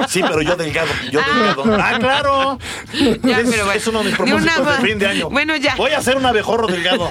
[0.09, 1.64] Sí, pero yo delgado, yo delgado.
[1.81, 2.59] Ah, claro.
[3.22, 3.72] Ya, es, pero bueno.
[3.72, 5.31] es uno de mis propósitos de fin de año.
[5.31, 5.74] Bueno, ya.
[5.77, 7.04] Voy a hacer un abejorro delgado.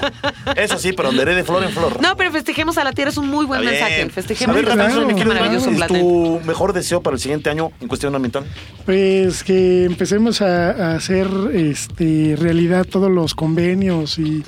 [0.56, 2.00] Eso sí, pero andaré de flor en flor.
[2.00, 3.96] No, pero festejemos a la Tierra, es un muy buen Está mensaje.
[3.96, 4.10] bien.
[4.10, 5.08] Festejemos A ver, claro.
[5.26, 8.44] maravilloso ¿Es tu mejor deseo para el siguiente año en cuestión ambiental?
[8.86, 14.44] Pues que empecemos a, a hacer este, realidad todos los convenios y,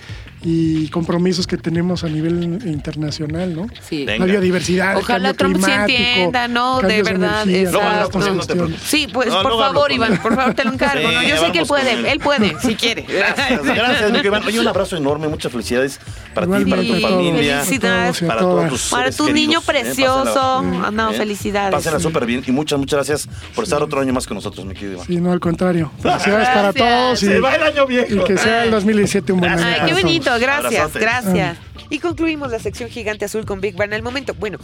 [0.48, 3.66] y compromisos que tenemos a nivel internacional, ¿no?
[3.88, 4.04] Sí.
[4.04, 4.24] Venga.
[4.26, 6.80] La biodiversidad, el Ojalá cambio Trump se climático, entienda, ¿no?
[6.80, 8.46] De verdad, energía, con él, no te cuestiones.
[8.46, 8.80] preocupes.
[8.82, 11.08] Sí, pues No, por favor, Iván, por favor, te lo encargo.
[11.08, 11.22] Sí, ¿no?
[11.24, 12.06] Yo sé que él puede, él.
[12.06, 13.02] él puede, si quiere.
[13.02, 14.44] Gracias, gracias, Iván.
[14.46, 15.98] Oye, un abrazo enorme, muchas felicidades
[16.32, 18.20] para ti, para tu familia, Felicidades.
[18.20, 19.62] para todos tus Para seres tu queridos, niño ¿eh?
[19.66, 20.40] precioso.
[20.40, 21.14] Ah, no, ¿eh?
[21.14, 21.72] felicidades.
[21.72, 24.74] Pásenla súper bien y muchas, muchas gracias por estar otro año más con nosotros, mi
[24.74, 25.06] querido Iván.
[25.08, 25.90] Sí, no, al contrario.
[26.00, 28.14] Felicidades para todos y, Se va el año viejo.
[28.14, 29.62] y que sea el 2017 un buen año.
[29.66, 30.98] Ay, para qué bonito, gracias, Abrazote.
[31.00, 31.58] gracias.
[31.90, 34.34] Y concluimos la sección gigante azul con Big Bang al momento.
[34.34, 34.58] Bueno,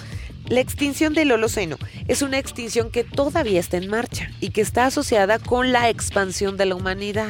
[0.48, 1.76] la extinción del Holoceno
[2.08, 6.56] es una extinción que todavía está en marcha y que está asociada con la expansión
[6.56, 7.28] de la humanidad.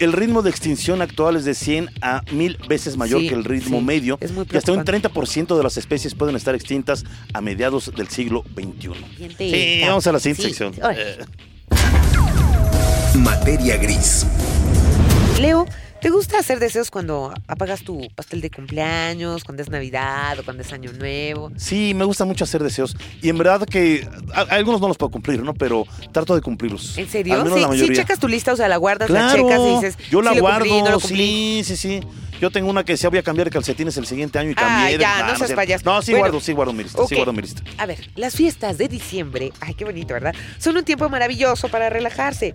[0.00, 3.42] El ritmo de extinción actual es de 100 a 1000 veces mayor Sí, que el
[3.44, 5.20] ritmo sí, medio es muy y hasta un preocupante.
[5.48, 9.34] 30% de las especies pueden estar extintas a mediados del siglo XXI.
[9.38, 10.74] Sí, vamos a la siguiente Sí, sección.
[10.96, 11.18] Eh,
[13.14, 14.26] Materia gris.
[15.40, 15.66] Leo,
[16.00, 20.62] ¿te gusta hacer deseos cuando apagas tu pastel de cumpleaños, cuando es Navidad o cuando
[20.62, 21.50] es Año Nuevo?
[21.56, 22.96] Sí, me gusta mucho hacer deseos.
[23.20, 25.54] Y en verdad que a- algunos no los puedo cumplir, ¿no?
[25.54, 26.96] Pero trato de cumplirlos.
[26.98, 27.34] ¿En serio?
[27.34, 29.74] Al menos Sí, la sí, checas tu lista, o sea, la guardas, la checas y
[29.74, 31.62] dices, yo la sí lo guardo, cumplí, no lo cumplí.
[31.64, 32.06] sí, sí, sí.
[32.40, 34.60] Yo tengo una que decía voy a cambiar de calcetines el siguiente año y Ah,
[34.60, 34.98] cambié.
[34.98, 35.56] de- ya, Ah, no seas cierto.
[35.56, 35.84] payaso.
[35.84, 37.62] No, sí Bueno, guardo, sí guardo mi lista, sí guardo mi lista.
[37.78, 40.32] A ver, las fiestas de diciembre, ay, qué bonito, ¿verdad?
[40.58, 42.54] Son un tiempo maravilloso para relajarse.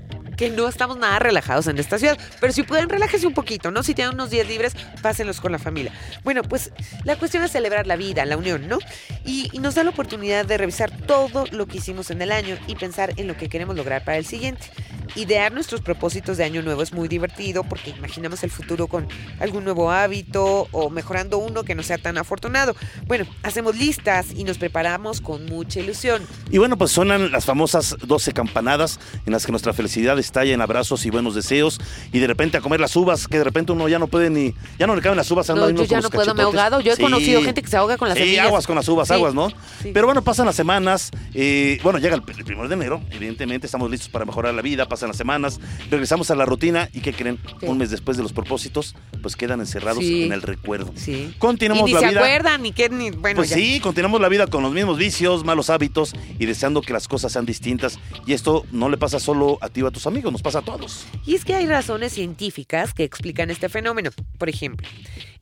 [0.50, 3.84] No estamos nada relajados en esta ciudad, pero si pueden, relájese un poquito, ¿no?
[3.84, 5.94] Si tienen unos días libres, pásenlos con la familia.
[6.24, 6.72] Bueno, pues
[7.04, 8.80] la cuestión es celebrar la vida, la unión, ¿no?
[9.26, 12.58] Y, y nos da la oportunidad de revisar todo lo que hicimos en el año
[12.68, 14.70] y pensar en lo que queremos lograr para el siguiente.
[15.16, 19.08] Idear nuestros propósitos de año nuevo es muy divertido porque imaginamos el futuro con
[19.40, 22.76] algún nuevo hábito o mejorando uno que no sea tan afortunado.
[23.06, 26.26] Bueno, hacemos listas y nos preparamos con mucha ilusión.
[26.50, 30.62] Y bueno, pues suenan las famosas 12 campanadas en las que nuestra felicidad estalla en
[30.62, 31.80] abrazos y buenos deseos
[32.12, 34.56] y de repente a comer las uvas, que de repente uno ya no puede ni,
[34.80, 35.48] ya no le caben las uvas.
[35.52, 36.80] anda No, yo ya no puedo, me he ahogado.
[36.82, 37.04] Yo he Sí.
[37.04, 38.48] conocido gente que se ahoga con las Sí, semillas.
[38.48, 39.50] aguas con las uvas, Sí, aguas, ¿no?
[39.82, 39.92] sí.
[39.94, 43.92] Pero bueno, pasan las semanas, eh, bueno, llega el, el primero de enero, evidentemente estamos
[43.92, 45.60] listos para mejorar la vida, pasan las semanas,
[45.92, 47.38] regresamos a la rutina y ¿qué creen?
[47.62, 50.24] Un mes después de los propósitos, pues quedan encerrados Sí.
[50.24, 50.92] en el recuerdo.
[50.96, 51.30] Sí.
[51.36, 52.20] Y Continuamos ni la se vida.
[52.22, 53.12] acuerdan, ni qué, ni.
[53.12, 53.56] Bueno, Pues ya.
[53.58, 57.32] sí, continuamos la vida con los mismos vicios, malos hábitos y deseando que las cosas
[57.34, 58.00] sean distintas.
[58.26, 60.62] Y esto no le pasa solo a ti o a tus amigos, nos pasa a
[60.62, 61.06] todos.
[61.26, 64.12] Y es que hay razones científicas que explican este fenómeno.
[64.38, 64.88] Por ejemplo,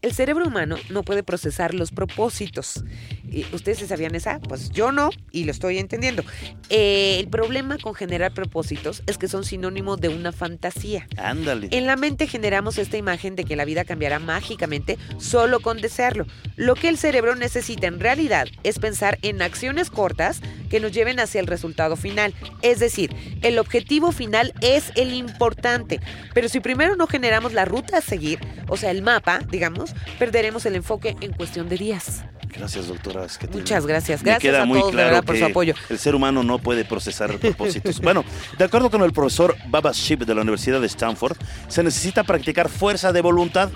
[0.02, 2.84] el cerebro humano no puede procesar los propósitos.
[3.32, 4.40] ¿Y ¿Ustedes se sabían esa?
[4.40, 6.24] Pues yo no, y lo estoy entendiendo.
[6.70, 11.08] Eh, el problema con generar propósitos es que son sinónimos de una fantasía.
[11.18, 11.70] Ándale.
[11.72, 16.26] En la mente generamos esta imagen de que la vida cambiará mágicamente solo con desearlo.
[16.56, 21.20] Lo que el cerebro necesita en realidad es pensar en acciones cortas que nos lleven
[21.20, 22.34] hacia el resultado final.
[22.62, 26.00] Es decir, el objetivo final es el importante.
[26.34, 30.66] Pero si primero no generamos la ruta a seguir, o sea, el mapa, digamos, perderemos
[30.66, 32.24] el enfoque en cuestión de días.
[32.56, 33.28] Gracias, doctora.
[33.28, 33.60] Schettino.
[33.60, 34.24] Muchas gracias.
[34.24, 35.74] Gracias queda a muy todos, claro verdad, por su apoyo.
[35.90, 38.00] El ser humano no puede procesar propósitos.
[38.02, 38.26] bueno,
[38.58, 42.70] de acuerdo con el profesor Baba Ship de la Universidad de Stanford, se necesita practicar
[42.70, 43.70] fuerza de voluntad.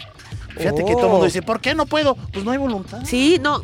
[0.57, 2.15] Fíjate que todo el mundo dice, ¿por qué no puedo?
[2.15, 3.01] Pues no hay voluntad.
[3.05, 3.63] Sí, no,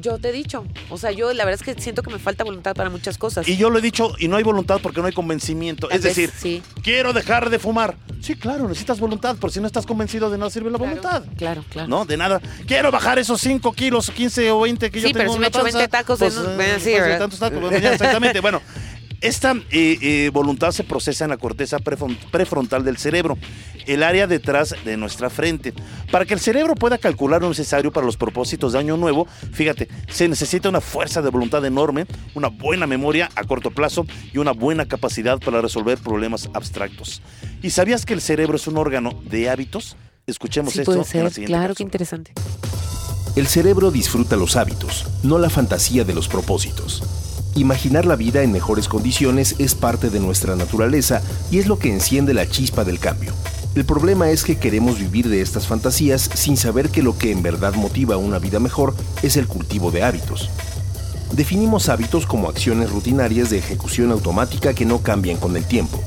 [0.00, 0.64] yo te he dicho.
[0.88, 3.46] O sea, yo la verdad es que siento que me falta voluntad para muchas cosas.
[3.48, 5.88] Y yo lo he dicho, y no hay voluntad porque no hay convencimiento.
[5.88, 6.62] Tal es vez, decir, sí.
[6.82, 7.96] quiero dejar de fumar.
[8.20, 11.22] Sí, claro, necesitas voluntad, por si no estás convencido de nada sirve la voluntad.
[11.36, 11.88] Claro, claro.
[11.88, 12.40] No, de nada.
[12.66, 15.50] Quiero bajar esos 5 kilos, 15 o 20 que yo Sí, tengo pero si me
[15.50, 18.40] panza, 20 tacos en un- eh, sí, pues, tantos tacos, bueno, exactamente.
[18.40, 18.60] bueno,
[19.20, 23.36] esta eh, eh, voluntad se procesa en la corteza prefron- prefrontal del cerebro,
[23.86, 25.74] el área detrás de nuestra frente.
[26.10, 29.88] Para que el cerebro pueda calcular lo necesario para los propósitos de año nuevo, fíjate,
[30.08, 34.52] se necesita una fuerza de voluntad enorme, una buena memoria a corto plazo y una
[34.52, 37.22] buena capacidad para resolver problemas abstractos.
[37.62, 39.96] ¿Y sabías que el cerebro es un órgano de hábitos?
[40.26, 42.32] Escuchemos Sí esto puede en la ser, siguiente claro, qué interesante.
[43.36, 47.02] El cerebro disfruta los hábitos, no la fantasía de los propósitos.
[47.56, 51.92] Imaginar la vida en mejores condiciones es parte de nuestra naturaleza y es lo que
[51.92, 53.32] enciende la chispa del cambio.
[53.74, 57.42] El problema es que queremos vivir de estas fantasías sin saber que lo que en
[57.42, 60.50] verdad motiva una vida mejor es el cultivo de hábitos.
[61.32, 66.00] Definimos hábitos como acciones rutinarias de ejecución automática que no cambian con el tiempo.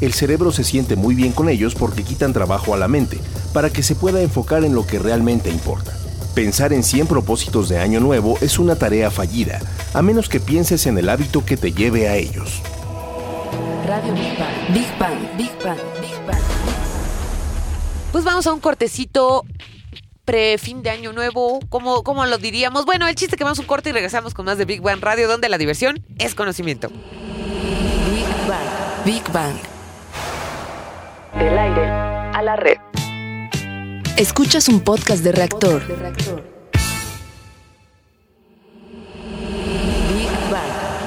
[0.00, 3.18] El cerebro se siente muy bien con ellos porque quitan trabajo a la mente,
[3.52, 5.92] para que se pueda enfocar en lo que realmente importa.
[6.38, 9.58] Pensar en 100 propósitos de año nuevo es una tarea fallida,
[9.92, 12.62] a menos que pienses en el hábito que te lleve a ellos.
[13.84, 14.72] Radio Big Bang.
[14.72, 15.36] Big Bang.
[15.36, 15.78] Big Bang.
[16.00, 16.38] Big Bang.
[18.12, 19.44] Pues vamos a un cortecito
[20.24, 22.84] pre-fin de año nuevo, ¿cómo, ¿cómo lo diríamos?
[22.84, 25.02] Bueno, el chiste que vamos a un corte y regresamos con más de Big Bang
[25.02, 26.88] Radio, donde la diversión es conocimiento.
[26.88, 29.04] Big Bang.
[29.04, 29.56] Big Bang.
[31.36, 32.78] Del aire a la red.
[34.18, 36.47] Escuchas un podcast de reactor.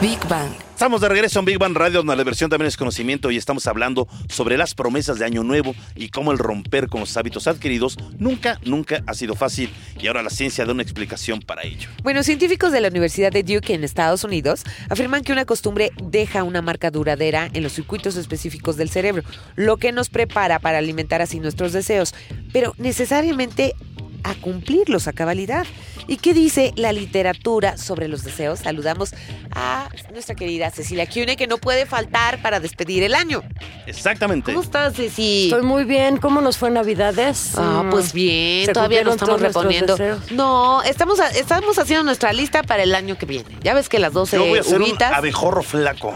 [0.01, 0.51] Big Bang.
[0.73, 3.67] Estamos de regreso en Big Bang Radio, donde la versión también es conocimiento y estamos
[3.67, 7.99] hablando sobre las promesas de Año Nuevo y cómo el romper con los hábitos adquiridos
[8.17, 11.87] nunca, nunca ha sido fácil y ahora la ciencia da una explicación para ello.
[12.01, 16.41] Bueno, científicos de la Universidad de Duke en Estados Unidos afirman que una costumbre deja
[16.41, 19.21] una marca duradera en los circuitos específicos del cerebro,
[19.55, 22.15] lo que nos prepara para alimentar así nuestros deseos,
[22.51, 23.75] pero necesariamente
[24.23, 25.65] a cumplirlos a cabalidad.
[26.07, 28.59] ¿Y qué dice la literatura sobre los deseos?
[28.59, 29.13] Saludamos
[29.51, 33.43] a nuestra querida Cecilia Cune, que no puede faltar para despedir el año.
[33.85, 34.51] Exactamente.
[34.51, 35.45] ¿Cómo estás, Ceci?
[35.45, 36.17] Estoy muy bien.
[36.17, 37.53] ¿Cómo nos fue en Navidades?
[37.57, 39.97] Ah, Mm, pues bien, ¿se todavía nos estamos reponiendo.
[40.31, 43.57] No, estamos, estamos haciendo nuestra lista para el año que viene.
[43.63, 45.11] Ya ves que las 12 Yo voy a hacer un uvitas.
[45.13, 46.13] abejorro flaco.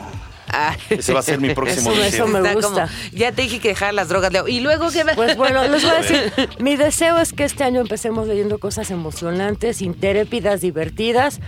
[0.47, 0.75] Ah.
[0.89, 2.25] Ese va a ser mi próximo Eso- deseo.
[2.25, 2.67] eso me gusta.
[2.88, 4.47] como, ya te dije que dejar las drogas, Leo.
[4.47, 7.81] Y luego que Pues bueno, les voy a decir, mi deseo es que este año
[7.81, 11.39] empecemos leyendo cosas emocionantes, intrépidas, divertidas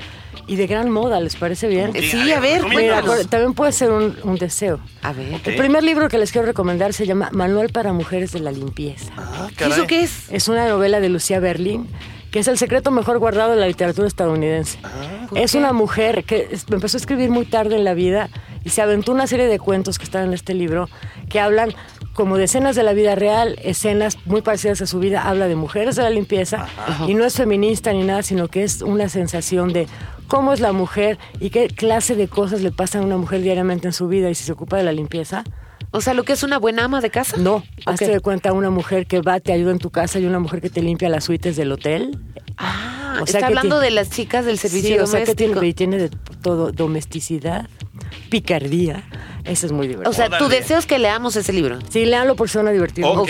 [0.47, 1.91] y de gran moda, ¿les parece bien?
[1.93, 2.63] Sí, Sí, a ver.
[2.67, 4.79] Mira, también puede ser un, un deseo.
[5.01, 5.39] A ver.
[5.45, 9.11] El primer libro que les quiero recomendar se llama Manual para Mujeres de la Limpieza.
[9.17, 9.73] Ah, ¿Y caray.
[9.73, 10.29] ¿Eso qué es?
[10.31, 11.87] Es una novela de Lucía Berlín,
[12.31, 14.79] que es el secreto mejor guardado de la literatura estadounidense.
[15.29, 15.57] ¿por es qué?
[15.57, 18.29] una mujer que empezó a escribir muy tarde en la vida
[18.63, 20.89] y se aventó una serie de cuentos que están en este libro
[21.29, 21.73] que hablan
[22.13, 25.55] como de escenas de la vida real, escenas muy parecidas a su vida, habla de
[25.55, 26.67] mujeres de la limpieza
[27.07, 29.87] y no es feminista ni nada, sino que es una sensación de
[30.27, 33.87] cómo es la mujer y qué clase de cosas le pasan a una mujer diariamente
[33.87, 35.43] en su vida y si se ocupa de la limpieza.
[35.97, 37.37] O sea, lo que es una buena ama de casa.
[37.37, 40.39] No, hazte de cuenta una mujer que va, te ayuda en tu casa y una
[40.39, 42.17] mujer que te limpia las suites del hotel.
[42.57, 45.35] Ah, O sea está que hablando de las chicas del servicio Sí, o sea que
[45.35, 46.09] tiene, y tiene de
[46.41, 47.67] todo, domesticidad,
[48.29, 49.03] picardía.
[49.43, 50.09] Eso es muy divertido.
[50.09, 51.79] O sea, tu deseo es que leamos ese libro.
[51.89, 53.09] sí, léanlo porque suena divertido.
[53.11, 53.29] Ok.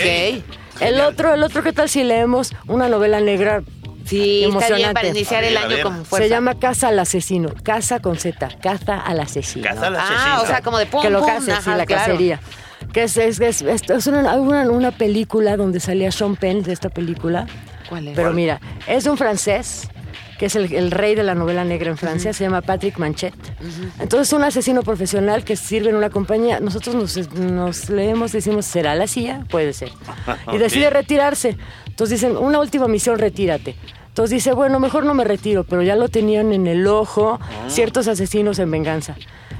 [0.80, 3.62] El otro, el otro, ¿qué tal si leemos una novela negra?
[4.08, 4.94] Sí, está bien Emocionante.
[4.94, 6.24] para iniciar ver, el año con fuerza.
[6.24, 7.50] Se llama Casa al asesino.
[7.62, 8.48] Casa con Z.
[8.62, 9.64] Caza al asesino.
[9.68, 10.42] Caza al Ah, asesino.
[10.42, 11.86] o sea, como de pum, que lo case, sí, la claro.
[11.86, 12.40] cacería.
[12.92, 16.72] Que es, es, es, es- es una, una, una película donde salía Sean Penn de
[16.72, 17.46] esta película.
[17.88, 18.16] ¿Cuál es?
[18.16, 19.88] Pero mira, es de un francés
[20.38, 23.34] que es el, el rey de la novela negra en Francia, se llama Patrick Manchet.
[23.98, 28.94] Entonces, un asesino profesional que sirve en una compañía, nosotros nos, nos leemos, decimos, ¿será
[28.94, 29.44] la CIA?
[29.50, 29.90] Puede ser.
[30.52, 31.56] Y decide retirarse.
[31.88, 33.74] Entonces dicen, una última misión, retírate.
[34.18, 38.08] Entonces dice, bueno, mejor no me retiro, pero ya lo tenían en el ojo ciertos
[38.08, 39.14] asesinos en venganza.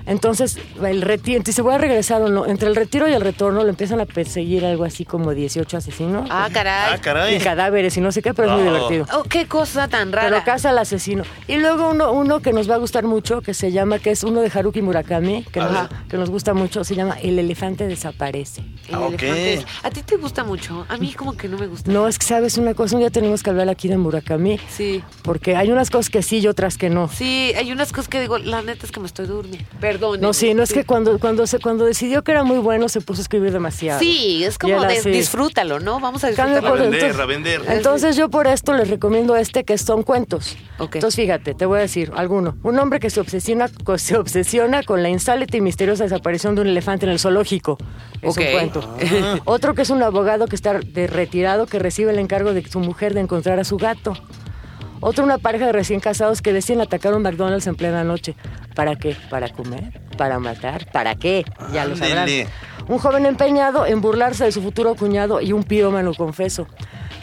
[0.09, 2.47] Entonces, el retiro, dice, voy a regresar o no.
[2.47, 6.27] Entre el retiro y el retorno lo empiezan a perseguir algo así como 18 asesinos.
[6.31, 6.95] Ah, caray.
[6.95, 7.37] Ah, caray.
[7.37, 8.73] y cadáveres y no sé qué, pero es muy No.
[8.75, 9.07] divertido.
[9.17, 10.29] Oh, qué cosa tan rara.
[10.31, 11.25] Pero caza al asesino.
[11.47, 14.25] Y luego uno, uno que nos va a gustar mucho, que se llama, que es
[14.25, 18.63] uno de Haruki Murakami, que, nos, que nos gusta mucho, se llama El elefante desaparece.
[18.89, 19.23] El Ah, ok.
[19.23, 19.67] elefante.
[19.83, 20.87] ¿A ti te gusta mucho?
[20.89, 21.91] A mí como que no me gusta.
[21.93, 25.03] No, es que sabes una cosa, un día tenemos que hablar aquí de Murakami, Sí.
[25.23, 27.09] porque hay unas cosas que sí y otras que no.
[27.09, 29.69] Sí, hay unas cosas que digo, la neta es que me estoy durmiendo.
[29.81, 29.98] Perdón.
[29.99, 30.21] Perdón.
[30.21, 33.01] No, sí, no es que cuando, cuando, se, cuando decidió que era muy bueno se
[33.01, 33.99] puso a escribir demasiado.
[34.01, 35.11] Sí, es como él de así.
[35.11, 36.01] disfrútalo, ¿no?
[36.01, 36.69] Vamos a disfrutarlo.
[36.69, 37.63] por- vender, entonces- a vender.
[37.69, 40.57] Entonces yo por esto les recomiendo este que son cuentos.
[40.79, 42.57] Entonces fíjate, te voy a decir alguno.
[42.63, 46.67] Un hombre que se obsesiona, se obsesiona con la insólita y misteriosa desaparición de un
[46.69, 47.79] elefante en el zoológico.
[48.23, 48.97] Es un cuento.
[49.45, 52.81] Otro que es un abogado que está de retirado que recibe el encargo de su
[52.81, 54.15] mujer de encontrar a su gato.
[55.01, 58.35] Otro, una pareja de recién casados que deciden atacar un McDonald's en plena noche.
[58.75, 59.17] ¿Para qué?
[59.31, 60.01] ¿Para comer?
[60.17, 60.91] ¿Para matar?
[60.91, 61.45] ¿Para qué?
[61.73, 62.29] Ya lo sabrán.
[62.89, 66.67] Un joven empeñado en burlarse de su futuro cuñado y un pirómano confeso.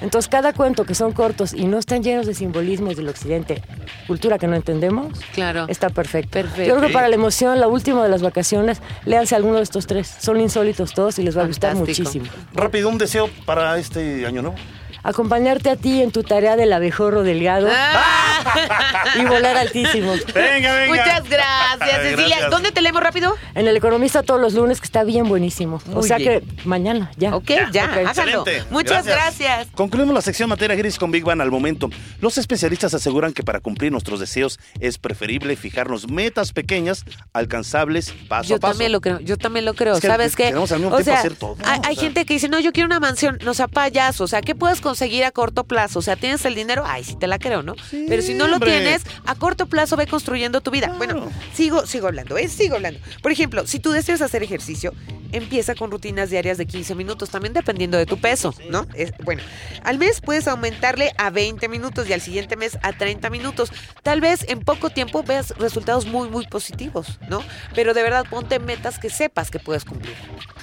[0.01, 3.63] Entonces, cada cuento que son cortos y no están llenos de simbolismos del occidente,
[4.07, 5.65] cultura que no entendemos, Claro.
[5.69, 6.31] está perfecto.
[6.31, 6.63] Perfecto.
[6.65, 9.87] Yo creo que para la emoción, la última de las vacaciones, léanse alguno de estos
[9.87, 10.13] tres.
[10.19, 12.25] Son insólitos todos y les va a gustar muchísimo.
[12.53, 14.57] Rápido, un deseo para este año nuevo.
[15.05, 19.13] Acompañarte a ti en tu tarea del abejorro delgado Ah.
[19.15, 20.13] y volar altísimo.
[20.33, 20.87] Venga, venga.
[20.87, 22.27] Muchas gracias, Cecilia.
[22.27, 22.49] Gracias.
[22.51, 23.35] ¿Dónde te leemos rápido?
[23.53, 25.79] En El Economista todos los lunes, que está bien buenísimo.
[25.93, 26.41] o sea bien.
[26.41, 27.35] que mañana, ya.
[27.35, 28.01] Ok, ya.
[28.01, 28.63] Excelente.
[28.71, 29.67] Muchas gracias.
[29.75, 31.89] Concluimos la sección materia gris con Big Bang al momento.
[32.19, 38.49] Los especialistas aseguran que para cumplir nuestros deseos es preferible fijarnos metas pequeñas, alcanzables paso
[38.49, 38.71] Yo a paso.
[38.73, 39.93] también lo creo, yo también lo creo.
[39.95, 40.47] Es que ¿Sabes qué?
[40.47, 42.03] al mismo o tiempo sea, hacer todo, hay, o hay sea.
[42.05, 44.81] gente que dice, no, yo quiero una mansión, no sea payaso, o sea, ¿qué puedes
[44.81, 45.99] conseguir a corto plazo?
[45.99, 46.83] O sea, ¿tienes el dinero?
[46.85, 47.75] Ay, sí te la creo, ¿no?
[47.91, 48.71] Pero si no lo hombre.
[48.71, 50.93] tienes, a corto plazo ve construyendo tu vida.
[50.97, 52.47] Bueno, sigo, sigo hablando, ¿eh?
[52.47, 52.99] Sigo hablando.
[53.21, 54.93] Por ejemplo, si tú deseas hacer ejercicio,
[55.31, 58.87] empieza con rutinas diarias de 15 minutos, también dependiendo de tu peso, ¿no?
[58.95, 59.41] Es, bueno,
[59.83, 63.71] al mes puedes aumentarle a 20 minutos y al siguiente mes a 30 minutos.
[64.03, 67.43] Tal vez en poco tiempo veas resultados muy, muy positivos, ¿no?
[67.73, 70.15] Pero de verdad ponte metas que sepas que puedes cumplir.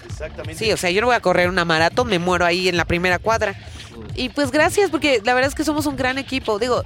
[0.06, 0.64] Exactamente.
[0.64, 2.84] Sí, o sea, yo no voy a correr una maratón, me muero ahí en la
[2.84, 3.56] primera cuadra.
[4.14, 6.58] Y pues gracias, porque la verdad es que somos un gran equipo.
[6.58, 6.82] Digo,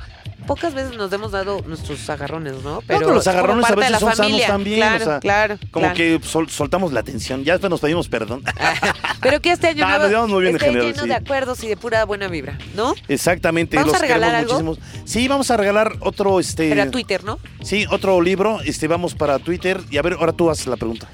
[0.46, 2.80] pocas veces nos hemos dado nuestros agarrones, ¿no?
[2.86, 4.46] Pero Pero los agarrones a veces son sanos familia.
[4.46, 4.78] también.
[4.78, 5.58] Claro, o sea, claro.
[5.70, 5.96] Como claro.
[5.96, 7.44] que sol- soltamos la tensión.
[7.44, 8.42] Ya después nos pedimos perdón.
[9.22, 11.08] Pero que este año No, nuevo nos llevamos muy bien en general, lleno sí.
[11.08, 12.94] de acuerdos y de pura buena vibra, ¿no?
[13.08, 13.76] Exactamente.
[13.76, 14.76] ¿Vamos los a regalar algo?
[15.04, 16.68] Sí, vamos a regalar otro, este.
[16.68, 17.38] Pero a Twitter, ¿no?
[17.62, 18.60] Sí, otro libro.
[18.64, 19.80] Este, vamos para Twitter.
[19.90, 21.08] Y a ver, ahora tú haces la pregunta.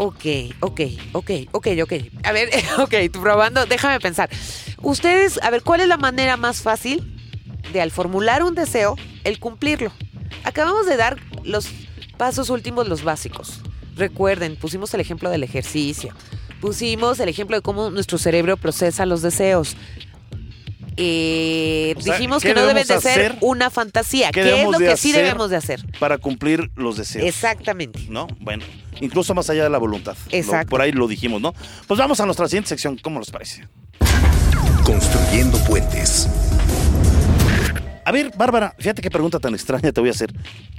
[0.00, 0.24] Ok,
[0.60, 0.80] ok,
[1.12, 1.92] ok, ok, ok.
[2.22, 4.30] A ver, ok, tú probando, déjame pensar.
[4.80, 7.16] Ustedes, a ver, ¿cuál es la manera más fácil
[7.72, 9.92] de al formular un deseo, el cumplirlo?
[10.44, 11.68] Acabamos de dar los
[12.16, 13.60] pasos últimos, los básicos.
[13.96, 16.14] Recuerden, pusimos el ejemplo del ejercicio,
[16.60, 19.76] pusimos el ejemplo de cómo nuestro cerebro procesa los deseos.
[21.00, 23.38] Eh, O sea, dijimos ¿qué que no deben debemos de ser hacer?
[23.40, 24.30] una fantasía.
[24.32, 25.84] ¿Qué ¿Qué, es lo que sí debemos de hacer?
[26.00, 27.24] Para cumplir los deseos.
[27.26, 28.00] Exactamente.
[28.08, 28.26] ¿No?
[28.40, 28.64] Bueno,
[29.00, 30.16] incluso más allá de la voluntad.
[30.30, 30.70] Lo- Exacto.
[30.70, 31.54] por ahí lo dijimos, ¿no?
[31.86, 32.98] Pues vamos a nuestra siguiente sección.
[33.00, 33.68] ¿Cómo les parece?
[34.84, 36.28] Construyendo puentes.
[38.08, 40.32] A ver, Bárbara, fíjate qué pregunta tan extraña te voy a hacer.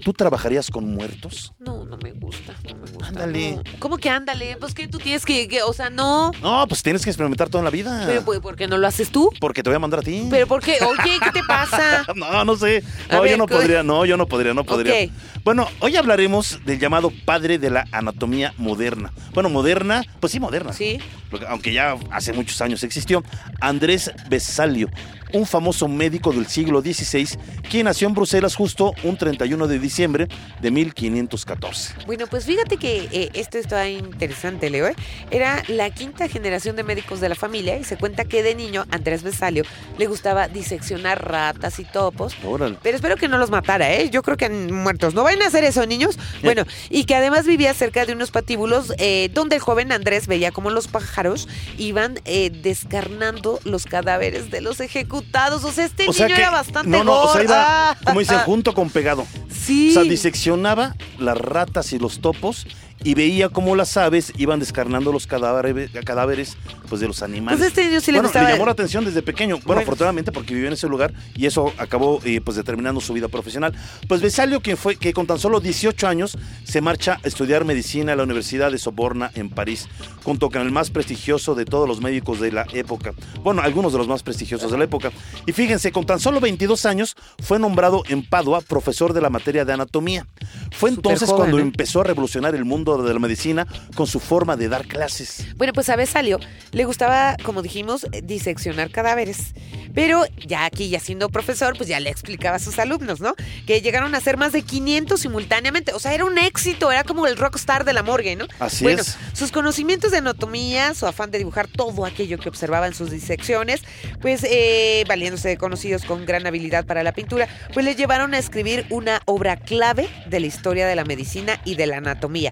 [0.03, 1.53] ¿Tú trabajarías con muertos?
[1.59, 3.05] No, no me gusta, no me gusta.
[3.07, 3.51] Ándale.
[3.57, 3.63] no.
[3.77, 4.57] ¿Cómo que ándale?
[4.59, 6.31] Pues que tú tienes que, que- o sea, no.
[6.41, 8.01] No, pues tienes que experimentar toda la vida.
[8.07, 9.29] Pero pues, ¿por qué no lo haces tú?
[9.39, 10.25] Porque te voy a mandar a ti.
[10.31, 10.77] Pero ¿por qué?
[10.83, 12.03] Oye, ¿qué te pasa?
[12.15, 12.83] No, no sé.
[13.11, 13.53] No, ver, yo no ¿qué?
[13.53, 15.07] podría, no, yo no podría, no podría.
[15.43, 19.13] Bueno, hoy hablaremos del llamado padre de la anatomía moderna.
[19.35, 20.73] Bueno, moderna, pues sí, moderna.
[20.73, 20.99] Sí.
[21.29, 23.23] Porque- Aunque ya hace muchos años existió.
[23.61, 24.89] Andrés Besalio,
[25.33, 27.27] un famoso médico del siglo XVI,
[27.69, 30.27] quien nació en Bruselas justo un 31 de diciembre
[30.61, 31.95] de 1514.
[32.05, 34.87] Bueno, pues fíjate que eh, esto está interesante, Leo.
[34.87, 34.95] ¿eh?
[35.31, 38.85] Era la quinta generación de médicos de la familia y se cuenta que de niño
[38.91, 39.63] Andrés Besalio
[39.97, 42.35] le gustaba diseccionar ratas y topos.
[42.43, 42.77] Órale.
[42.81, 44.09] Pero espero que no los matara, ¿eh?
[44.09, 45.13] Yo creo que han muertos.
[45.13, 46.17] ¿No vayan a hacer eso, niños?
[46.43, 50.51] Bueno, y que además vivía cerca de unos patíbulos eh, donde el joven Andrés veía
[50.51, 54.79] como los pájaros iban descarnando los cadáveres de los
[55.19, 55.63] ejecutados.
[55.63, 57.97] O sea, este O sea niño que, era bastante no, no, o sea, iba, Ah.
[58.05, 59.25] como dicen, junto con pegado.
[59.49, 59.91] Sí.
[59.91, 62.67] O sea, diseccionaba las ratas y los topos
[63.03, 66.57] y veía cómo las aves iban descarnando los cadáveres, cadáveres
[66.87, 67.59] pues, de los animales.
[67.59, 69.55] Pues este niño sí le bueno, le llamó la atención desde pequeño.
[69.57, 69.81] Bueno, Bueno.
[69.81, 73.73] afortunadamente porque vivió en ese lugar y eso acabó eh, pues determinando su vida profesional.
[74.07, 78.13] Pues Besalio, quien fue, que con tan solo 18 años se marcha a estudiar medicina
[78.13, 79.87] a la Universidad de Soborna en París,
[80.23, 83.13] junto con el más prestigioso de todos los médicos de la época.
[83.43, 85.11] Bueno, algunos de los más prestigiosos de la época.
[85.45, 89.65] Y fíjense, con tan solo 22 años fue nombrado en Padua profesor de la materia
[89.65, 90.27] de anatomía.
[90.71, 91.61] Fue entonces joven, cuando ¿eh?
[91.61, 95.45] empezó a revolucionar el mundo de la medicina con su forma de dar clases.
[95.55, 96.39] Bueno, pues a Besalio
[96.71, 99.53] le gustaba, como dijimos, eh, diseccionar cadáveres.
[99.93, 103.35] Pero ya aquí, ya siendo profesor, pues ya le explicaba a sus alumnos, ¿no?
[103.65, 105.93] Que llegaron a ser más de 500 simultáneamente.
[105.93, 108.45] O sea, era un éxito, era como el rockstar de la morgue, ¿no?
[108.59, 109.17] Así bueno, es.
[109.33, 113.81] sus conocimientos de anatomía, su afán de dibujar todo aquello que observaba en sus disecciones,
[114.21, 118.37] pues eh, valiéndose de conocidos con gran habilidad para la pintura, pues le llevaron a
[118.37, 122.51] escribir una obra clave de la historia de la medicina y de la anatomía.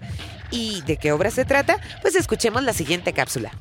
[0.50, 1.78] ¿Y de qué obra se trata?
[2.02, 3.52] Pues escuchemos la siguiente cápsula.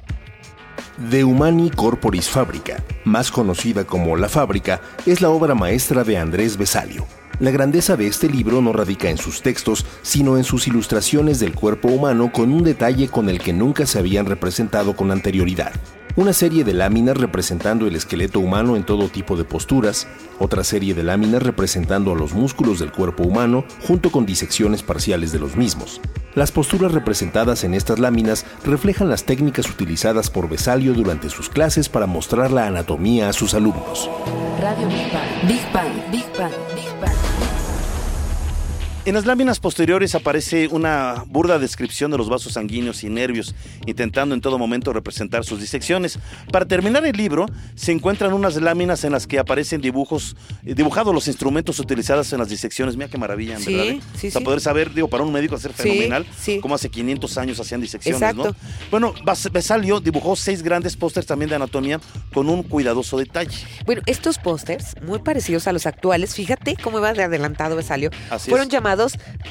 [0.98, 6.58] De Humani Corporis Fábrica, más conocida como La Fábrica, es la obra maestra de Andrés
[6.58, 7.06] Besalio.
[7.40, 11.54] La grandeza de este libro no radica en sus textos, sino en sus ilustraciones del
[11.54, 15.72] cuerpo humano con un detalle con el que nunca se habían representado con anterioridad.
[16.18, 20.08] Una serie de láminas representando el esqueleto humano en todo tipo de posturas,
[20.40, 25.32] otra serie de láminas representando a los músculos del cuerpo humano junto con disecciones parciales
[25.32, 26.02] de los mismos.
[26.34, 31.88] Las posturas representadas en estas láminas reflejan las técnicas utilizadas por Besalio durante sus clases
[31.88, 34.10] para mostrar la anatomía a sus alumnos.
[34.60, 35.48] Radio Big Bang.
[35.48, 36.12] Big Bang.
[36.12, 36.77] Big Bang.
[39.08, 43.56] En las láminas posteriores aparece una burda descripción de los vasos sanguíneos y nervios,
[43.86, 46.20] intentando en todo momento representar sus disecciones.
[46.52, 50.36] Para terminar el libro, se encuentran unas láminas en las que aparecen dibujos,
[50.66, 52.98] eh, dibujados los instrumentos utilizados en las disecciones.
[52.98, 53.94] Mira qué maravilla, en Sí, verdad.
[53.94, 54.02] ¿eh?
[54.18, 54.40] sí, sí.
[54.42, 56.60] poder saber, digo, para un médico hacer fenomenal, sí.
[56.60, 58.50] como hace 500 años hacían disecciones, Exacto.
[58.50, 58.56] ¿no?
[58.92, 59.14] Bueno,
[59.54, 62.02] Besalio dibujó seis grandes pósters también de anatomía
[62.34, 63.56] con un cuidadoso detalle.
[63.86, 68.50] Bueno, estos pósters, muy parecidos a los actuales, fíjate cómo iba de adelantado Besalio, Así
[68.50, 68.74] fueron es.
[68.74, 68.97] llamados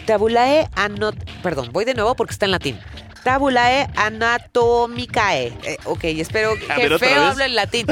[0.07, 1.17] tabulae anot...
[1.43, 2.79] Perdón, voy de nuevo porque está en latín.
[3.25, 5.47] Tabulae anatomicae.
[5.65, 7.31] Eh, ok, espero A que ver, ¿otra feo vez?
[7.33, 7.87] hable el latín.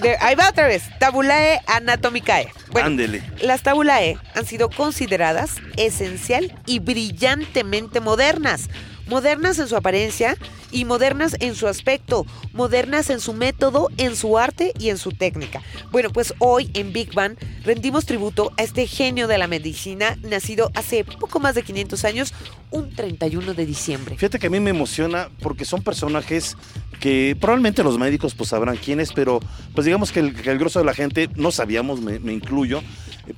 [0.00, 0.84] De- ahí va otra vez.
[1.00, 2.48] Tabulae anatomicae.
[2.70, 3.22] Bueno, Ándele.
[3.42, 8.68] las tabulae han sido consideradas esencial y brillantemente modernas.
[9.10, 10.36] Modernas en su apariencia
[10.70, 15.10] y modernas en su aspecto, modernas en su método, en su arte y en su
[15.10, 15.62] técnica.
[15.90, 20.70] Bueno, pues hoy en Big Bang rendimos tributo a este genio de la medicina nacido
[20.76, 22.34] hace poco más de 500 años,
[22.70, 24.14] un 31 de diciembre.
[24.14, 26.56] Fíjate que a mí me emociona porque son personajes
[27.00, 29.40] que probablemente los médicos pues sabrán quiénes, pero
[29.74, 32.82] pues digamos que el, que grosso de la gente no sabíamos, me, incluyo,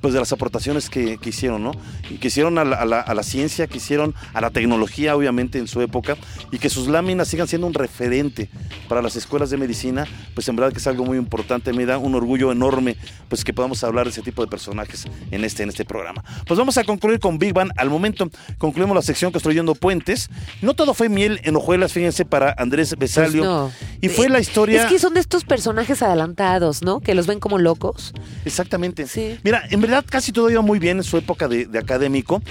[0.01, 1.71] pues de las aportaciones que, que hicieron, ¿no?
[2.09, 5.15] Y que hicieron a la, a la- a la ciencia, que hicieron a la tecnología,
[5.15, 6.17] obviamente, en su época,
[6.51, 8.49] y que sus láminas sigan siendo un referente
[8.87, 11.97] para las escuelas de medicina, pues en verdad que es algo muy importante, me da
[11.97, 12.95] un orgullo enorme,
[13.29, 16.23] pues que podamos hablar de ese tipo de personajes en este, en este programa.
[16.47, 17.71] Pues vamos a concluir con Big Bang.
[17.77, 20.29] Al momento concluimos la sección Construyendo Puentes.
[20.61, 23.41] No todo fue miel en hojuelas, fíjense, para Andrés Besalio.
[23.41, 23.71] Pues no.
[24.01, 24.83] Y fue la historia...
[24.83, 26.99] Es que son de estos personajes adelantados, ¿no?
[26.99, 28.13] Que los ven como locos.
[28.45, 29.07] Exactamente.
[29.07, 29.37] Sí.
[29.43, 32.41] Mira, en verdad casi todo iba muy bien en su época de, de académico,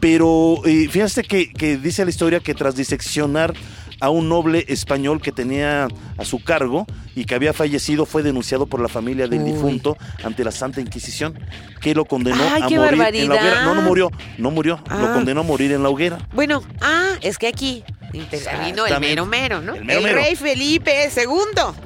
[0.00, 3.54] pero eh, fíjate que, que dice la historia que tras diseccionar
[4.02, 5.86] a un noble español que tenía
[6.16, 9.52] a su cargo y que había fallecido, fue denunciado por la familia del Uy.
[9.52, 11.38] difunto ante la Santa Inquisición,
[11.82, 13.64] que lo condenó ¡Ay, a morir en la hoguera.
[13.64, 14.98] No, no murió, no murió, Ah.
[15.02, 16.16] lo condenó a morir en la hoguera.
[16.32, 17.84] Bueno, ah, es que aquí
[18.14, 19.74] intervino el mero mero, ¿no?
[19.74, 20.16] El mero mero.
[20.16, 21.26] rey Felipe II,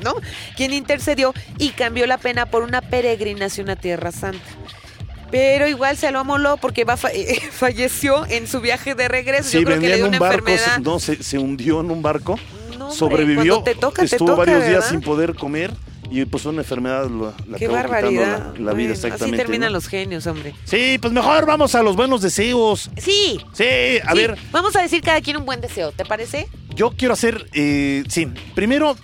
[0.05, 0.15] ¿no?
[0.57, 4.39] Quien intercedió y cambió la pena por una peregrinación a Tierra Santa.
[5.37, 7.11] Pero igual se lo amoló porque va fa-
[7.51, 9.49] falleció en su viaje de regreso.
[9.51, 10.79] Sí, Yo creo que en un una barco, enfermedad.
[10.79, 12.39] no, se, se hundió en un barco,
[12.79, 15.73] No, hombre, sobrevivió, te toca, te estuvo toca, varios días sin poder comer
[16.11, 18.53] y pues una enfermedad lo- la Qué barbaridad.
[18.55, 19.25] la, la vida Bueno, exactamente.
[19.25, 19.79] Así terminan ¿no?
[19.79, 20.55] los genios, hombre.
[20.65, 22.91] Sí, pues mejor vamos a los buenos deseos.
[22.97, 23.41] Sí.
[23.55, 23.65] Sí,
[24.05, 26.47] a sí, ver, Vamos a decir cada quien un buen deseo, ¿te parece?
[26.77, 28.97] yo quiero hacer, eh, sí, primero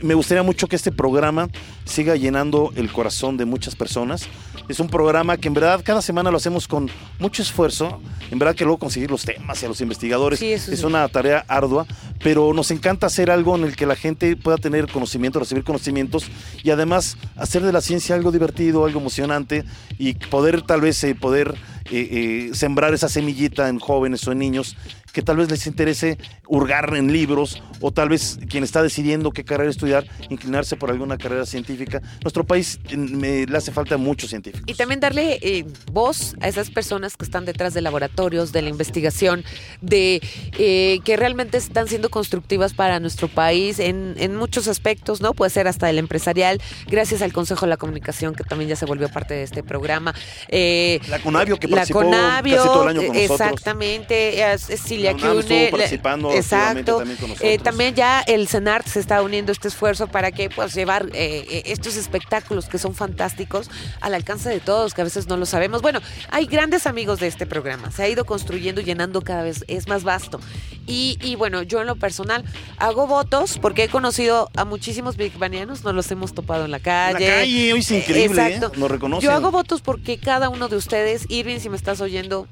[0.00, 1.48] me gustaría mucho que este programa
[1.84, 4.26] siga llenando el corazón de muchas personas.
[4.68, 6.90] Es un programa que en verdad cada semana lo hacemos con
[7.20, 8.00] mucho esfuerzo.
[8.30, 10.84] En verdad que luego conseguir los temas y a los investigadores Sí, es sí.
[10.84, 11.86] una tarea ardua,
[12.22, 16.26] pero nos encanta hacer algo en el que la gente pueda tener conocimiento, recibir conocimientos
[16.64, 19.64] y además hacer de la ciencia algo divertido, algo emocionante
[19.98, 21.54] y poder tal vez eh, poder
[21.90, 24.76] eh, eh, sembrar esa semillita en jóvenes o en niños
[25.16, 29.44] que tal vez les interese hurgar en libros o tal vez quien está decidiendo qué
[29.44, 32.02] carrera estudiar, inclinarse por alguna carrera científica.
[32.22, 34.64] Nuestro país me, le hace falta muchos científicos.
[34.66, 38.68] Y también darle eh, voz a esas personas que están detrás de laboratorios, de la
[38.68, 39.42] investigación,
[39.80, 40.20] de
[40.58, 45.32] eh, que realmente están siendo constructivas para nuestro país en, en muchos aspectos, ¿no?
[45.32, 48.84] Puede ser hasta el empresarial, gracias al Consejo de la Comunicación, que también ya se
[48.84, 50.14] volvió parte de este programa.
[50.48, 53.40] Eh, La Conavio que participó Conavio, casi todo el año con nosotros.
[53.40, 55.40] Exactamente, Cilia ya La que UNAM une...
[55.40, 56.96] estuvo le- participando exacto.
[56.98, 57.62] también con Eh, nosotros.
[57.62, 61.46] también ya el CENART se está uniendo a este esfuerzo para que pues llevar eh,
[61.50, 63.70] eh, estos espectáculos que son fantásticos
[64.00, 65.82] al alcance de todos, que a veces no lo sabemos.
[65.82, 66.00] Bueno,
[66.30, 67.90] hay grandes amigos de este programa.
[67.90, 70.40] Se ha ido construyendo llenando cada vez, es más vasto.
[70.86, 72.44] Y, y bueno, yo en lo personal
[72.78, 76.76] hago votos porque he conocido a muchísimos Big Banianos, nos los hemos topado en la
[76.76, 77.28] En calle.
[77.28, 78.46] la calle, hoy es increíble, ¿eh?
[78.54, 78.78] Exacto.
[78.78, 79.28] Nos reconocen.
[79.28, 82.46] Yo hago votos porque cada uno de ustedes, Irving, si me estás oyendo,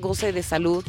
[0.00, 0.82] goce de salud,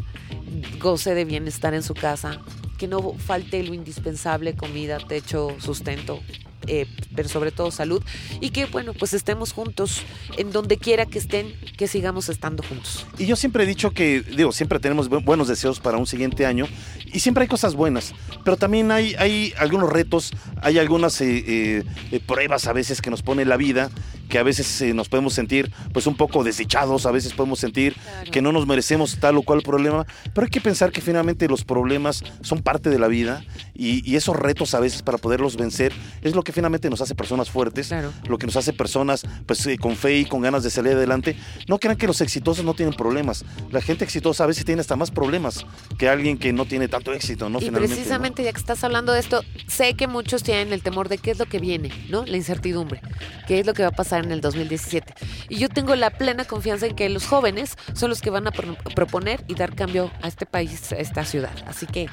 [0.79, 2.39] goce de bienestar en su casa,
[2.77, 6.21] que no falte lo indispensable, comida, techo, sustento.
[6.67, 8.01] eh, pero sobre todo salud
[8.41, 10.01] y que bueno pues estemos juntos
[10.35, 14.21] en donde quiera que estén que sigamos estando juntos Y yo siempre he dicho que,
[14.21, 16.65] digo, siempre tenemos bu- buenos deseos para un siguiente año
[17.13, 22.19] y siempre hay cosas buenas, pero también hay, hay algunos retos, hay algunas eh, eh,
[22.25, 23.91] pruebas a veces que nos pone la vida,
[24.29, 27.95] que a veces eh, nos podemos sentir pues un poco desdichados, a veces podemos sentir
[27.95, 28.31] Claro.
[28.31, 31.63] que no nos merecemos tal o cual problema, pero hay que pensar que finalmente los
[31.63, 35.93] problemas son parte de la vida y, y esos retos a veces para poderlos vencer
[36.21, 38.11] es lo que finalmente nos hace personas fuertes, Claro.
[38.27, 41.35] lo que nos hace personas pues eh, con fe y con ganas de salir adelante.
[41.67, 43.45] No crean que los exitosos no tienen problemas.
[43.71, 45.65] La gente exitosa a veces tiene hasta más problemas
[45.97, 47.59] que alguien que no tiene tanto éxito, ¿no?
[47.59, 47.95] y Finalmente, ¿no?
[47.95, 51.31] precisamente ya que estás hablando de esto sé que muchos tienen el temor de qué
[51.31, 53.01] es lo que viene no la incertidumbre
[53.47, 55.13] qué es lo que va a pasar en el 2017
[55.49, 58.51] y yo tengo la plena confianza en que los jóvenes son los que van a
[58.51, 62.07] pro- proponer y dar cambio a este país a esta ciudad así que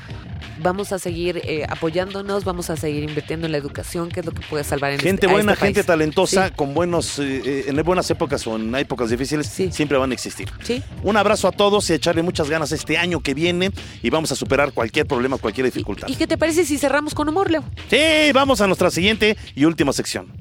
[0.60, 4.32] vamos a seguir eh, apoyándonos vamos a seguir invirtiendo en la educación que es lo
[4.32, 5.86] que puede salvar en Gente este, a buena, este gente país.
[5.86, 6.54] talentosa, Sí.
[6.56, 9.70] con buenos, eh, eh, en buenas épocas o en épocas difíciles, Sí.
[9.72, 10.48] siempre van a existir.
[10.62, 13.70] sí Un abrazo a todos y a echarle muchas ganas este año que viene
[14.02, 16.08] y vamos a superar cualquier problema, cualquier dificultad.
[16.08, 17.64] ¿Y qué te parece si cerramos con humor, Leo?
[17.90, 20.32] Sí, vamos a nuestra siguiente y última sección.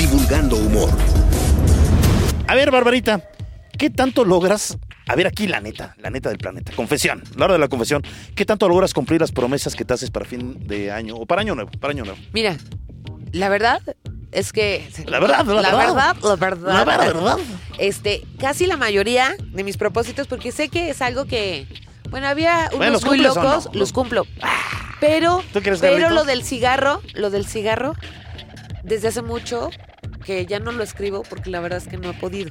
[0.00, 0.88] Divulgando humor.
[2.48, 3.20] A ver, Barbarita,
[3.78, 4.78] ¿qué tanto logras?
[5.06, 6.72] A ver, aquí la neta, la neta del planeta.
[6.74, 8.02] Confesión, la hora de la confesión.
[8.34, 11.42] ¿Qué tanto logras cumplir las promesas que te haces para fin de año o para
[11.42, 11.70] año nuevo?
[11.78, 12.18] Para año nuevo.
[12.32, 12.56] Mira,
[13.32, 13.82] la verdad
[14.32, 14.88] es que...
[15.06, 16.16] La verdad, la la verdad.
[16.16, 16.72] verdad, la verdad.
[16.72, 17.38] La verdad.
[17.78, 21.66] Este, casi la mayoría de mis propósitos, porque sé que es algo que...
[22.08, 23.78] Bueno, había unos Bueno, ¿los muy locos, no?
[23.78, 24.24] los cumplo.
[24.98, 27.94] Pero, ¿Tú pero lo del cigarro, lo del cigarro,
[28.82, 29.68] desde hace mucho
[30.24, 32.50] que ya no lo escribo porque la verdad es que no he podido.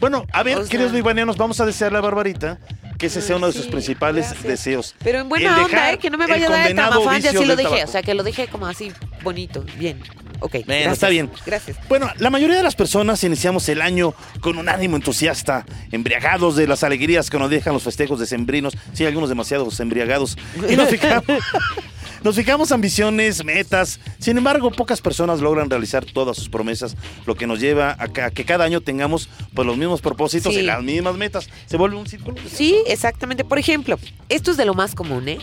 [0.00, 2.58] Bueno, a ver, O sea- queridos bibanianos, vamos a desearle a Barbarita
[2.98, 4.42] que ese sea uno de sus Sí, principales gracias.
[4.44, 4.94] deseos.
[5.04, 5.98] Pero en buena onda, ¿eh?
[5.98, 7.84] Que no me vaya a dar el tamafán, ya sí lo dije.
[7.84, 8.92] O sea, que lo dije como así,
[9.22, 10.00] bonito, bien.
[10.40, 10.92] Ok, Bueno, gracias.
[10.94, 11.30] está bien.
[11.46, 11.76] Gracias.
[11.88, 16.68] Bueno, la mayoría de las personas iniciamos el año con un ánimo entusiasta, embriagados de
[16.68, 18.74] las alegrías que nos dejan los festejos decembrinos.
[18.92, 20.36] Sí, algunos demasiados embriagados.
[20.68, 21.24] Y nos fijamos,
[22.22, 24.00] nos fijamos ambiciones, metas.
[24.18, 26.96] Sin embargo, pocas personas logran realizar todas sus promesas,
[27.26, 30.60] lo que nos lleva a que, cada año tengamos pues, los mismos propósitos Sí.
[30.60, 31.48] y las mismas metas.
[31.66, 32.36] Se vuelve un círculo.
[32.52, 33.44] Sí, exactamente.
[33.44, 33.98] Por ejemplo,
[34.28, 35.38] esto es de lo más común, ¿eh?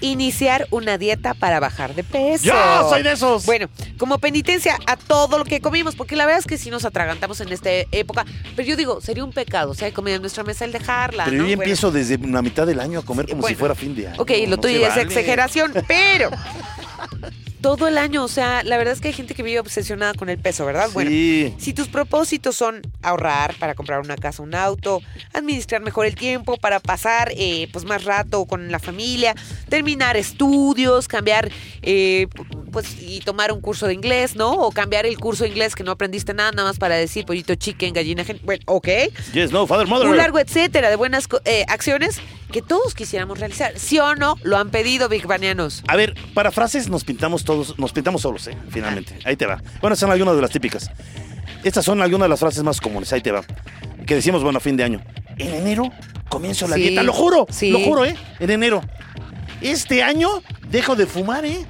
[0.00, 2.44] Iniciar una dieta para bajar de peso.
[2.44, 3.46] ¡Yo soy de esos!
[3.46, 3.68] Bueno,
[3.98, 7.40] como penitencia a todo lo que comimos, porque la verdad es que si nos atragantamos
[7.40, 8.24] en esta época,
[8.54, 11.24] pero yo digo, sería un pecado, o sea, comida en nuestra mesa el dejarla.
[11.24, 11.42] Pero ¿no?
[11.44, 11.62] yo Bueno.
[11.62, 14.16] empiezo desde la mitad del año a comer Sí, como si fuera fin de año.
[14.20, 15.02] Ok, lo No tuyo es vale.
[15.02, 16.30] exageración, pero
[17.60, 20.28] todo el año, o sea, la verdad es que hay gente que vive obsesionada con
[20.28, 20.88] el peso, ¿verdad?
[20.92, 21.54] Bueno, Sí.
[21.58, 25.02] si tus propósitos son ahorrar para comprar una casa, un auto,
[25.32, 29.34] administrar mejor el tiempo para pasar eh, pues más rato con la familia,
[29.68, 31.50] terminar estudios, cambiar
[31.82, 32.26] eh,
[32.72, 34.52] pues y tomar un curso de inglés, ¿no?
[34.52, 37.54] O cambiar el curso de inglés que no aprendiste nada, nada más para decir pollito
[37.54, 38.88] chicken, gallina, gen- bueno, ok.
[39.32, 40.08] Yes, no, father, mother.
[40.08, 42.20] Un largo etcétera de buenas eh, acciones
[42.52, 43.72] que todos quisiéramos realizar.
[43.78, 44.36] ¿Sí o no?
[44.42, 45.82] Lo han pedido Big Banianos.
[45.88, 48.56] A ver, para frases nos pintamos todos, nos pintamos solos, ¿eh?
[48.70, 49.18] Finalmente.
[49.24, 49.62] Ahí te va.
[49.80, 50.90] Bueno, son algunas de las típicas.
[51.64, 53.42] Estas son algunas de las frases más comunes, ahí te va.
[54.06, 55.00] Que decimos, bueno, a fin de año.
[55.38, 55.90] En enero
[56.28, 57.70] comienzo la Sí, dieta, lo juro, sí.
[57.70, 58.16] lo juro, ¿eh?
[58.40, 58.82] En enero.
[59.60, 61.64] Este año dejo de fumar, ¿eh?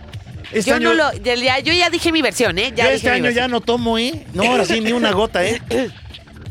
[0.53, 2.73] Este yo año, no lo, ya, yo ya dije mi versión, ¿eh?
[2.77, 3.45] Ya yo dije este año versión.
[3.45, 4.27] ya no tomo, ¿eh?
[4.35, 5.61] No, ahora sí, ni una gota, ¿eh?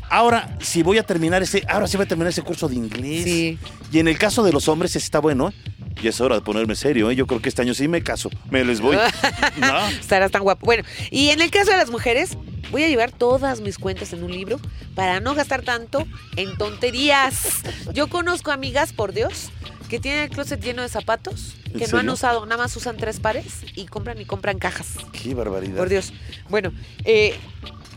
[0.10, 3.24] Ahora, si voy a terminar ese, ahora sí voy a terminar ese curso de inglés.
[3.24, 3.60] Sí.
[3.92, 5.54] Y en el caso de los hombres, está bueno.
[6.02, 7.16] Y es hora de ponerme serio, ¿eh?
[7.16, 8.30] Yo creo que este año sí me caso.
[8.52, 8.98] Me les voy.
[9.58, 9.88] ¿No?
[9.88, 10.66] Estarás tan guapo.
[10.66, 12.38] Bueno, y en el caso de las mujeres,
[12.72, 14.60] voy a llevar todas mis cuentas en un libro
[14.94, 17.64] para no gastar tanto en tonterías.
[17.94, 19.52] Yo conozco amigas, por Dios,
[19.90, 22.98] que tienen el closet lleno de zapatos, ¿En que no han usado, nada más usan
[22.98, 24.88] tres pares y compran y compran cajas.
[25.12, 25.78] Qué barbaridad.
[25.78, 26.14] Por Dios.
[26.50, 26.72] Bueno,
[27.04, 27.36] eh,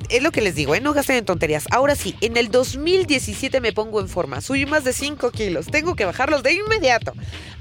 [0.08, 0.80] es lo que les digo, ¿eh?
[0.80, 1.66] no gasten en tonterías.
[1.70, 4.40] Ahora sí, en el 2017 me pongo en forma.
[4.40, 5.66] Subí más de 5 kilos.
[5.66, 7.12] Tengo que bajarlos de inmediato.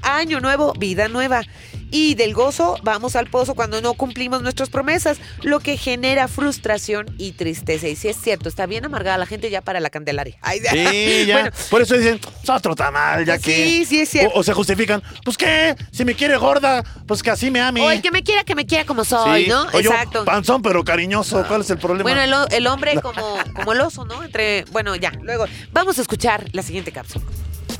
[0.02, 1.42] Año nuevo, vida nueva.
[1.90, 7.06] Y del gozo vamos al pozo cuando no cumplimos nuestras promesas, lo que genera frustración
[7.18, 7.88] y tristeza.
[7.88, 10.36] Y si es cierto, está bien amargada la gente ya para la Candelaria.
[10.42, 11.34] Ay, Sí, ya.
[11.40, 13.54] Bueno, Por eso dicen, "Es otro tamal, ya que.
[13.68, 14.34] Sí, sí, es cierto.
[14.36, 17.80] O, o se justifican, pues qué, si me quiere gorda, pues que así me ame.
[17.82, 19.48] o el que me quiera, que me quiera como soy, Sí.
[19.50, 19.62] ¿no?
[19.72, 20.24] O yo, Exacto.
[20.24, 21.44] panzón, pero cariñoso.
[21.48, 22.02] ¿Cuál es el problema?
[22.02, 24.22] Bueno, el, el hombre como, como el oso, ¿no?
[24.22, 27.24] Entre, bueno, ya, luego vamos a escuchar la siguiente cápsula.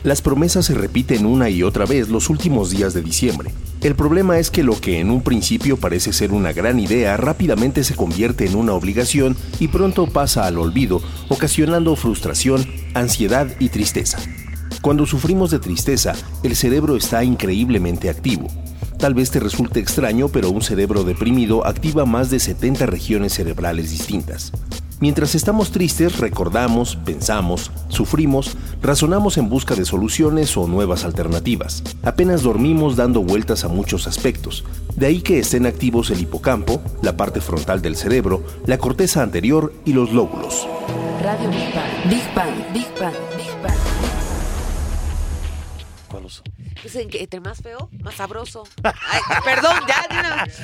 [0.04, 3.50] Las promesas se repiten una y otra vez los últimos días de diciembre.
[3.80, 7.82] El problema es que lo que en un principio parece ser una gran idea rápidamente
[7.82, 14.18] se convierte en una obligación y pronto pasa al olvido, ocasionando frustración, ansiedad y tristeza.
[14.82, 18.46] Cuando sufrimos de tristeza, el cerebro está increíblemente activo.
[18.98, 23.90] Tal vez te resulte extraño, pero un cerebro deprimido activa más de 70 regiones cerebrales
[23.90, 24.52] distintas.
[25.00, 31.84] Mientras estamos tristes, recordamos, pensamos, sufrimos, razonamos en busca de soluciones o nuevas alternativas.
[32.02, 34.64] Apenas dormimos dando vueltas a muchos aspectos.
[34.96, 39.72] De ahí que estén activos el hipocampo, la parte frontal del cerebro, la corteza anterior
[39.84, 40.66] y los lóbulos.
[41.22, 41.72] Radio Big.
[42.10, 42.22] Big.
[42.72, 42.88] Big.
[43.36, 43.47] Big
[46.82, 48.62] Pues entre más feo, más sabroso.
[48.84, 50.56] Ay, perdón, ya, de una vez.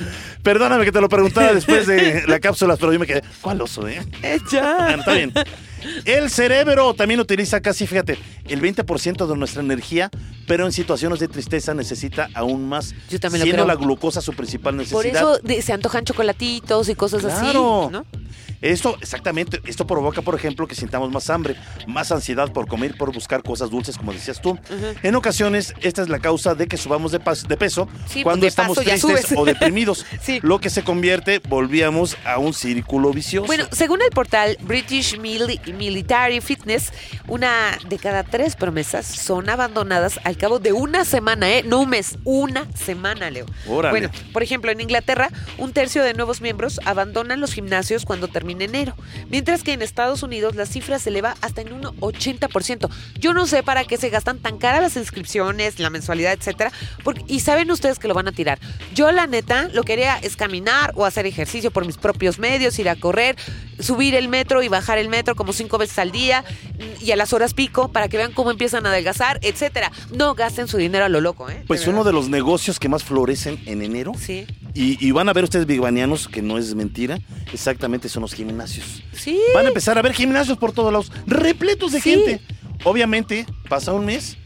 [0.42, 3.88] Perdóname que te lo preguntara después de la cápsula, pero yo me quedé, ¿cuál oso,
[3.88, 4.00] eh?
[4.22, 4.76] Eh, ya.
[4.76, 5.32] Bueno, está bien.
[6.06, 10.08] El cerebro también utiliza casi, fíjate, el 20% de nuestra energía,
[10.46, 12.94] pero en situaciones de tristeza necesita aún más.
[13.10, 13.66] Yo también lo siendo creo.
[13.66, 14.96] la glucosa su principal necesidad.
[14.96, 17.82] Por eso se antojan chocolatitos y cosas Claro.
[17.82, 18.06] así, ¿no?
[18.60, 23.12] Esto, exactamente, esto provoca, por ejemplo, que sintamos más hambre, más ansiedad por comer, por
[23.12, 24.58] buscar cosas dulces, como decías tú.
[25.02, 28.62] En ocasiones, esta es la causa de que subamos de, peso Sí, cuando pues, de
[28.62, 30.06] estamos tristes o deprimidos.
[30.22, 30.40] Sí.
[30.42, 33.46] Lo que se convierte, volvíamos a un círculo vicioso.
[33.46, 36.92] Bueno, según el portal British Mili- Military Fitness,
[37.28, 41.62] una de cada tres promesas son abandonadas al cabo de una semana, ¿eh?
[41.64, 43.46] No un mes, una semana, Leo.
[43.68, 43.90] Órale.
[44.08, 45.28] Bueno, por ejemplo, en Inglaterra,
[45.58, 48.94] un tercio de nuevos miembros abandonan los gimnasios cuando termina enero,
[49.30, 52.90] mientras que en Estados Unidos la cifra se eleva hasta en un 80%.
[53.18, 56.70] Yo no sé para qué se gastan tan caras las inscripciones, la mensualidad, etcétera,
[57.02, 58.58] porque, y saben ustedes que lo van a tirar.
[58.94, 62.78] Yo, la neta, lo que haría es caminar o hacer ejercicio por mis propios medios,
[62.78, 63.36] ir a correr,
[63.78, 66.44] subir el metro y bajar el metro como cinco veces al día
[67.00, 69.90] y a las horas pico para que vean cómo empiezan a adelgazar, etcétera.
[70.14, 71.64] No gasten su dinero a lo loco, ¿eh?
[71.66, 74.46] Pues uno de los negocios que más florecen en enero, Sí.
[74.74, 77.18] y, y van a ver ustedes bigbanianos, que no es mentira,
[77.52, 79.02] exactamente son los gimnasios.
[79.12, 79.38] Sí.
[79.54, 82.10] Van a empezar a ver gimnasios por todos lados, repletos de Sí.
[82.10, 82.40] gente.
[82.84, 84.36] Obviamente, pasa un mes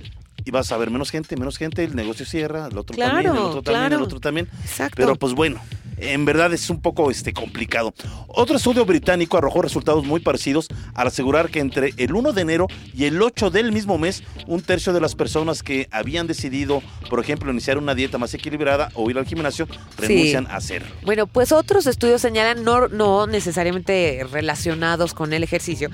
[0.45, 3.33] y vas a ver menos gente, menos gente, el negocio cierra, el otro también, el
[3.33, 4.49] Claro, otro también, el otro también.
[4.63, 4.95] Exacto.
[4.97, 5.61] Pero pues bueno,
[6.01, 7.95] en verdad es un poco este, complicado.
[8.29, 12.67] Otro estudio británico arrojó resultados muy parecidos al asegurar que entre el 1 de enero
[12.95, 17.21] y el 8 del mismo mes, un tercio de las personas que habían decidido, por
[17.21, 20.89] ejemplo, iniciar una dieta más equilibrada o ir al gimnasio, renuncian a hacerlo.
[21.05, 25.91] Bueno, pues otros estudios señalan, no, no necesariamente relacionados con el ejercicio,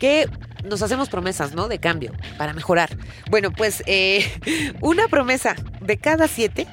[0.00, 0.28] que
[0.64, 1.68] nos hacemos promesas, ¿no?
[1.68, 2.96] De cambio, para mejorar.
[3.30, 4.24] Bueno, pues eh,
[4.80, 6.66] una promesa de cada siete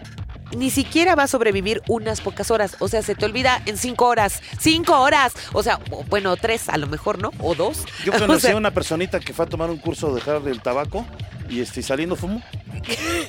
[0.58, 2.76] ni siquiera va a sobrevivir unas pocas horas.
[2.80, 4.42] O sea, se te olvida en cinco horas.
[4.60, 5.34] ¡Cinco horas!
[5.54, 7.32] O sea, o- bueno, tres a lo mejor, ¿no?
[7.40, 7.86] O dos.
[8.06, 10.42] Yo O conocí sea, a una personita que fue a tomar un curso de dejar
[10.48, 11.06] el tabaco
[11.50, 12.42] y este, saliendo fumo.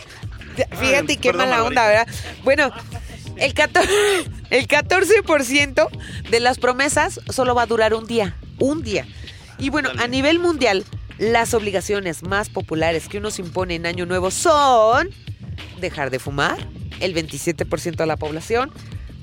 [0.79, 1.87] Fíjate Ay, qué perdón, mala onda.
[1.87, 2.07] ¿verdad?
[2.45, 2.71] Bueno,
[3.37, 3.89] el 14%,
[4.51, 5.89] el 14%
[6.31, 8.37] de las promesas solo va a durar un día.
[8.59, 9.07] Un día.
[9.59, 10.85] Y bueno, a nivel mundial,
[11.19, 15.09] las obligaciones más populares que uno se impone en Año Nuevo son
[15.81, 16.59] dejar de fumar,
[17.03, 18.71] el 27% de la población,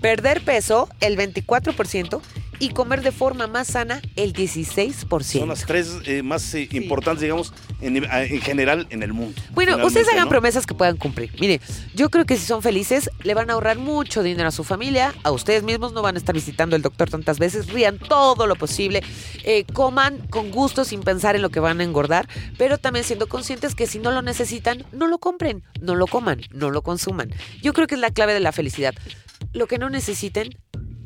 [0.02, 2.22] perder peso, el 24%,
[2.60, 5.40] y comer de forma más sana, el 16%.
[5.40, 9.42] Son las tres eh, más eh, importantes, digamos, en, ah, en general en el mundo.
[9.52, 10.30] Bueno, ustedes hagan ¿no?
[10.30, 11.32] promesas que puedan cumplir.
[11.40, 11.62] Mire,
[11.96, 15.14] yo creo que si son felices, le van a ahorrar mucho dinero a su familia,
[15.24, 18.56] a ustedes mismos no van a estar visitando al doctor tantas veces, rían todo lo
[18.56, 19.02] posible,
[19.44, 23.28] eh, coman con gusto sin pensar en lo que van a engordar, pero también siendo
[23.28, 27.32] conscientes que si no lo necesitan, no lo compren, no lo coman, no lo consuman.
[27.62, 28.94] Yo creo que es la clave de la felicidad.
[29.54, 30.50] Lo que no necesiten,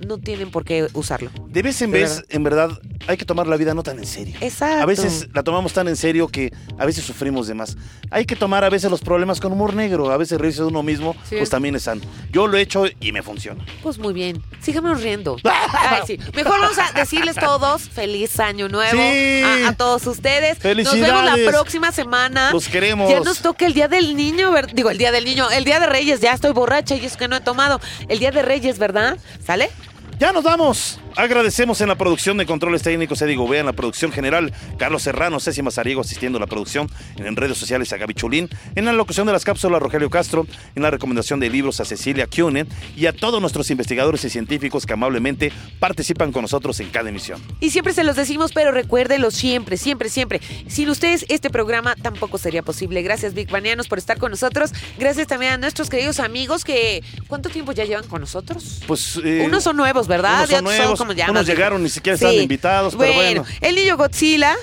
[0.06, 1.32] no tienen por qué usarlo.
[1.48, 2.26] De vez en De vez, verdad.
[2.30, 2.70] en verdad,
[3.08, 4.36] hay que tomar la vida no tan en serio.
[4.42, 4.84] Exacto.
[4.84, 7.78] A veces la tomamos tan en serio que a veces sufrimos de más.
[8.12, 10.84] Hay que tomar a veces los problemas con humor negro, a veces reírse de uno
[10.84, 11.36] mismo, Sí.
[11.38, 12.02] pues también es sano.
[12.32, 13.64] Yo lo he hecho y me funciona.
[13.82, 15.38] Pues muy bien, síganos riendo.
[15.44, 16.18] Ay, sí.
[16.36, 19.42] Mejor vamos a decirles todos feliz año nuevo Sí.
[19.44, 20.58] a, a todos ustedes.
[20.58, 21.46] Nos vemos Felicidades.
[21.46, 22.52] la próxima semana.
[22.52, 23.10] Los queremos.
[23.10, 25.88] Ya nos toca el día del niño, digo el día del niño, el día de
[25.88, 26.20] Reyes.
[26.22, 27.80] Ya estoy borracha y es que no he tomado.
[28.08, 29.18] El día de Reyes, ¿verdad?
[29.46, 29.70] ¿Sale?
[30.20, 31.00] ¡Ya nos vamos!
[31.16, 35.40] Agradecemos en la producción de controles técnicos Eddie Gobea, en la producción general Carlos Serrano,
[35.40, 39.28] Ceci Mazariego asistiendo a la producción, en redes sociales a Gaby Chulín, en la locución
[39.28, 43.14] de las cápsulas Rogelio Castro, en la recomendación de libros a Cecilia Cune y a
[43.14, 47.42] todos nuestros investigadores y científicos que amablemente participan con nosotros en cada emisión.
[47.60, 50.42] Y siempre se los decimos, pero recuérdenlo siempre, siempre, siempre.
[50.68, 53.04] Sin ustedes, este programa tampoco sería posible.
[53.04, 54.72] Gracias, Big Banianos, por estar con nosotros.
[54.98, 57.04] Gracias también a nuestros queridos amigos que.
[57.28, 58.82] ¿Cuánto tiempo ya llevan con nosotros?
[58.88, 60.40] Pues eh, Unos son nuevos, ¿verdad?
[60.40, 63.46] unos son nuevos, ya unos más- llegaron, ni siquiera estaban invitados, pero bueno.
[63.62, 64.56] el niño Godzilla,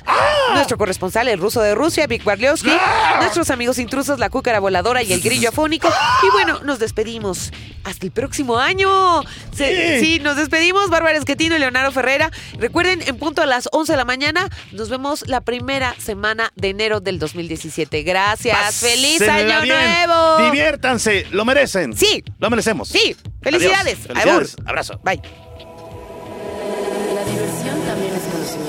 [0.54, 2.72] nuestro corresponsal, el ruso de Rusia, Vic Barliowski,
[3.20, 5.88] nuestros amigos intrusos, la cúcara voladora y el grillo afónico.
[6.26, 7.52] Y bueno, nos despedimos.
[7.84, 9.22] Hasta el próximo año.
[9.56, 10.04] Se- Sí.
[10.04, 12.30] sí, nos despedimos, Bárbara Esquetino y Leonardo Ferrera.
[12.58, 16.68] Recuerden, en punto a las 11 de la mañana, nos vemos la primera semana de
[16.70, 18.02] enero del 2017.
[18.02, 18.76] Gracias.
[18.76, 19.74] ¡Feliz año bien.
[19.76, 20.38] nuevo!
[20.44, 21.96] Diviértanse, lo merecen.
[21.96, 22.22] Sí.
[22.38, 22.88] Lo merecemos.
[22.88, 23.94] Sí, felicidades.
[23.94, 24.06] Adiós.
[24.06, 24.54] Felicidades.
[24.58, 24.68] Abur.
[24.68, 25.00] Abrazo.
[25.02, 25.20] Bye.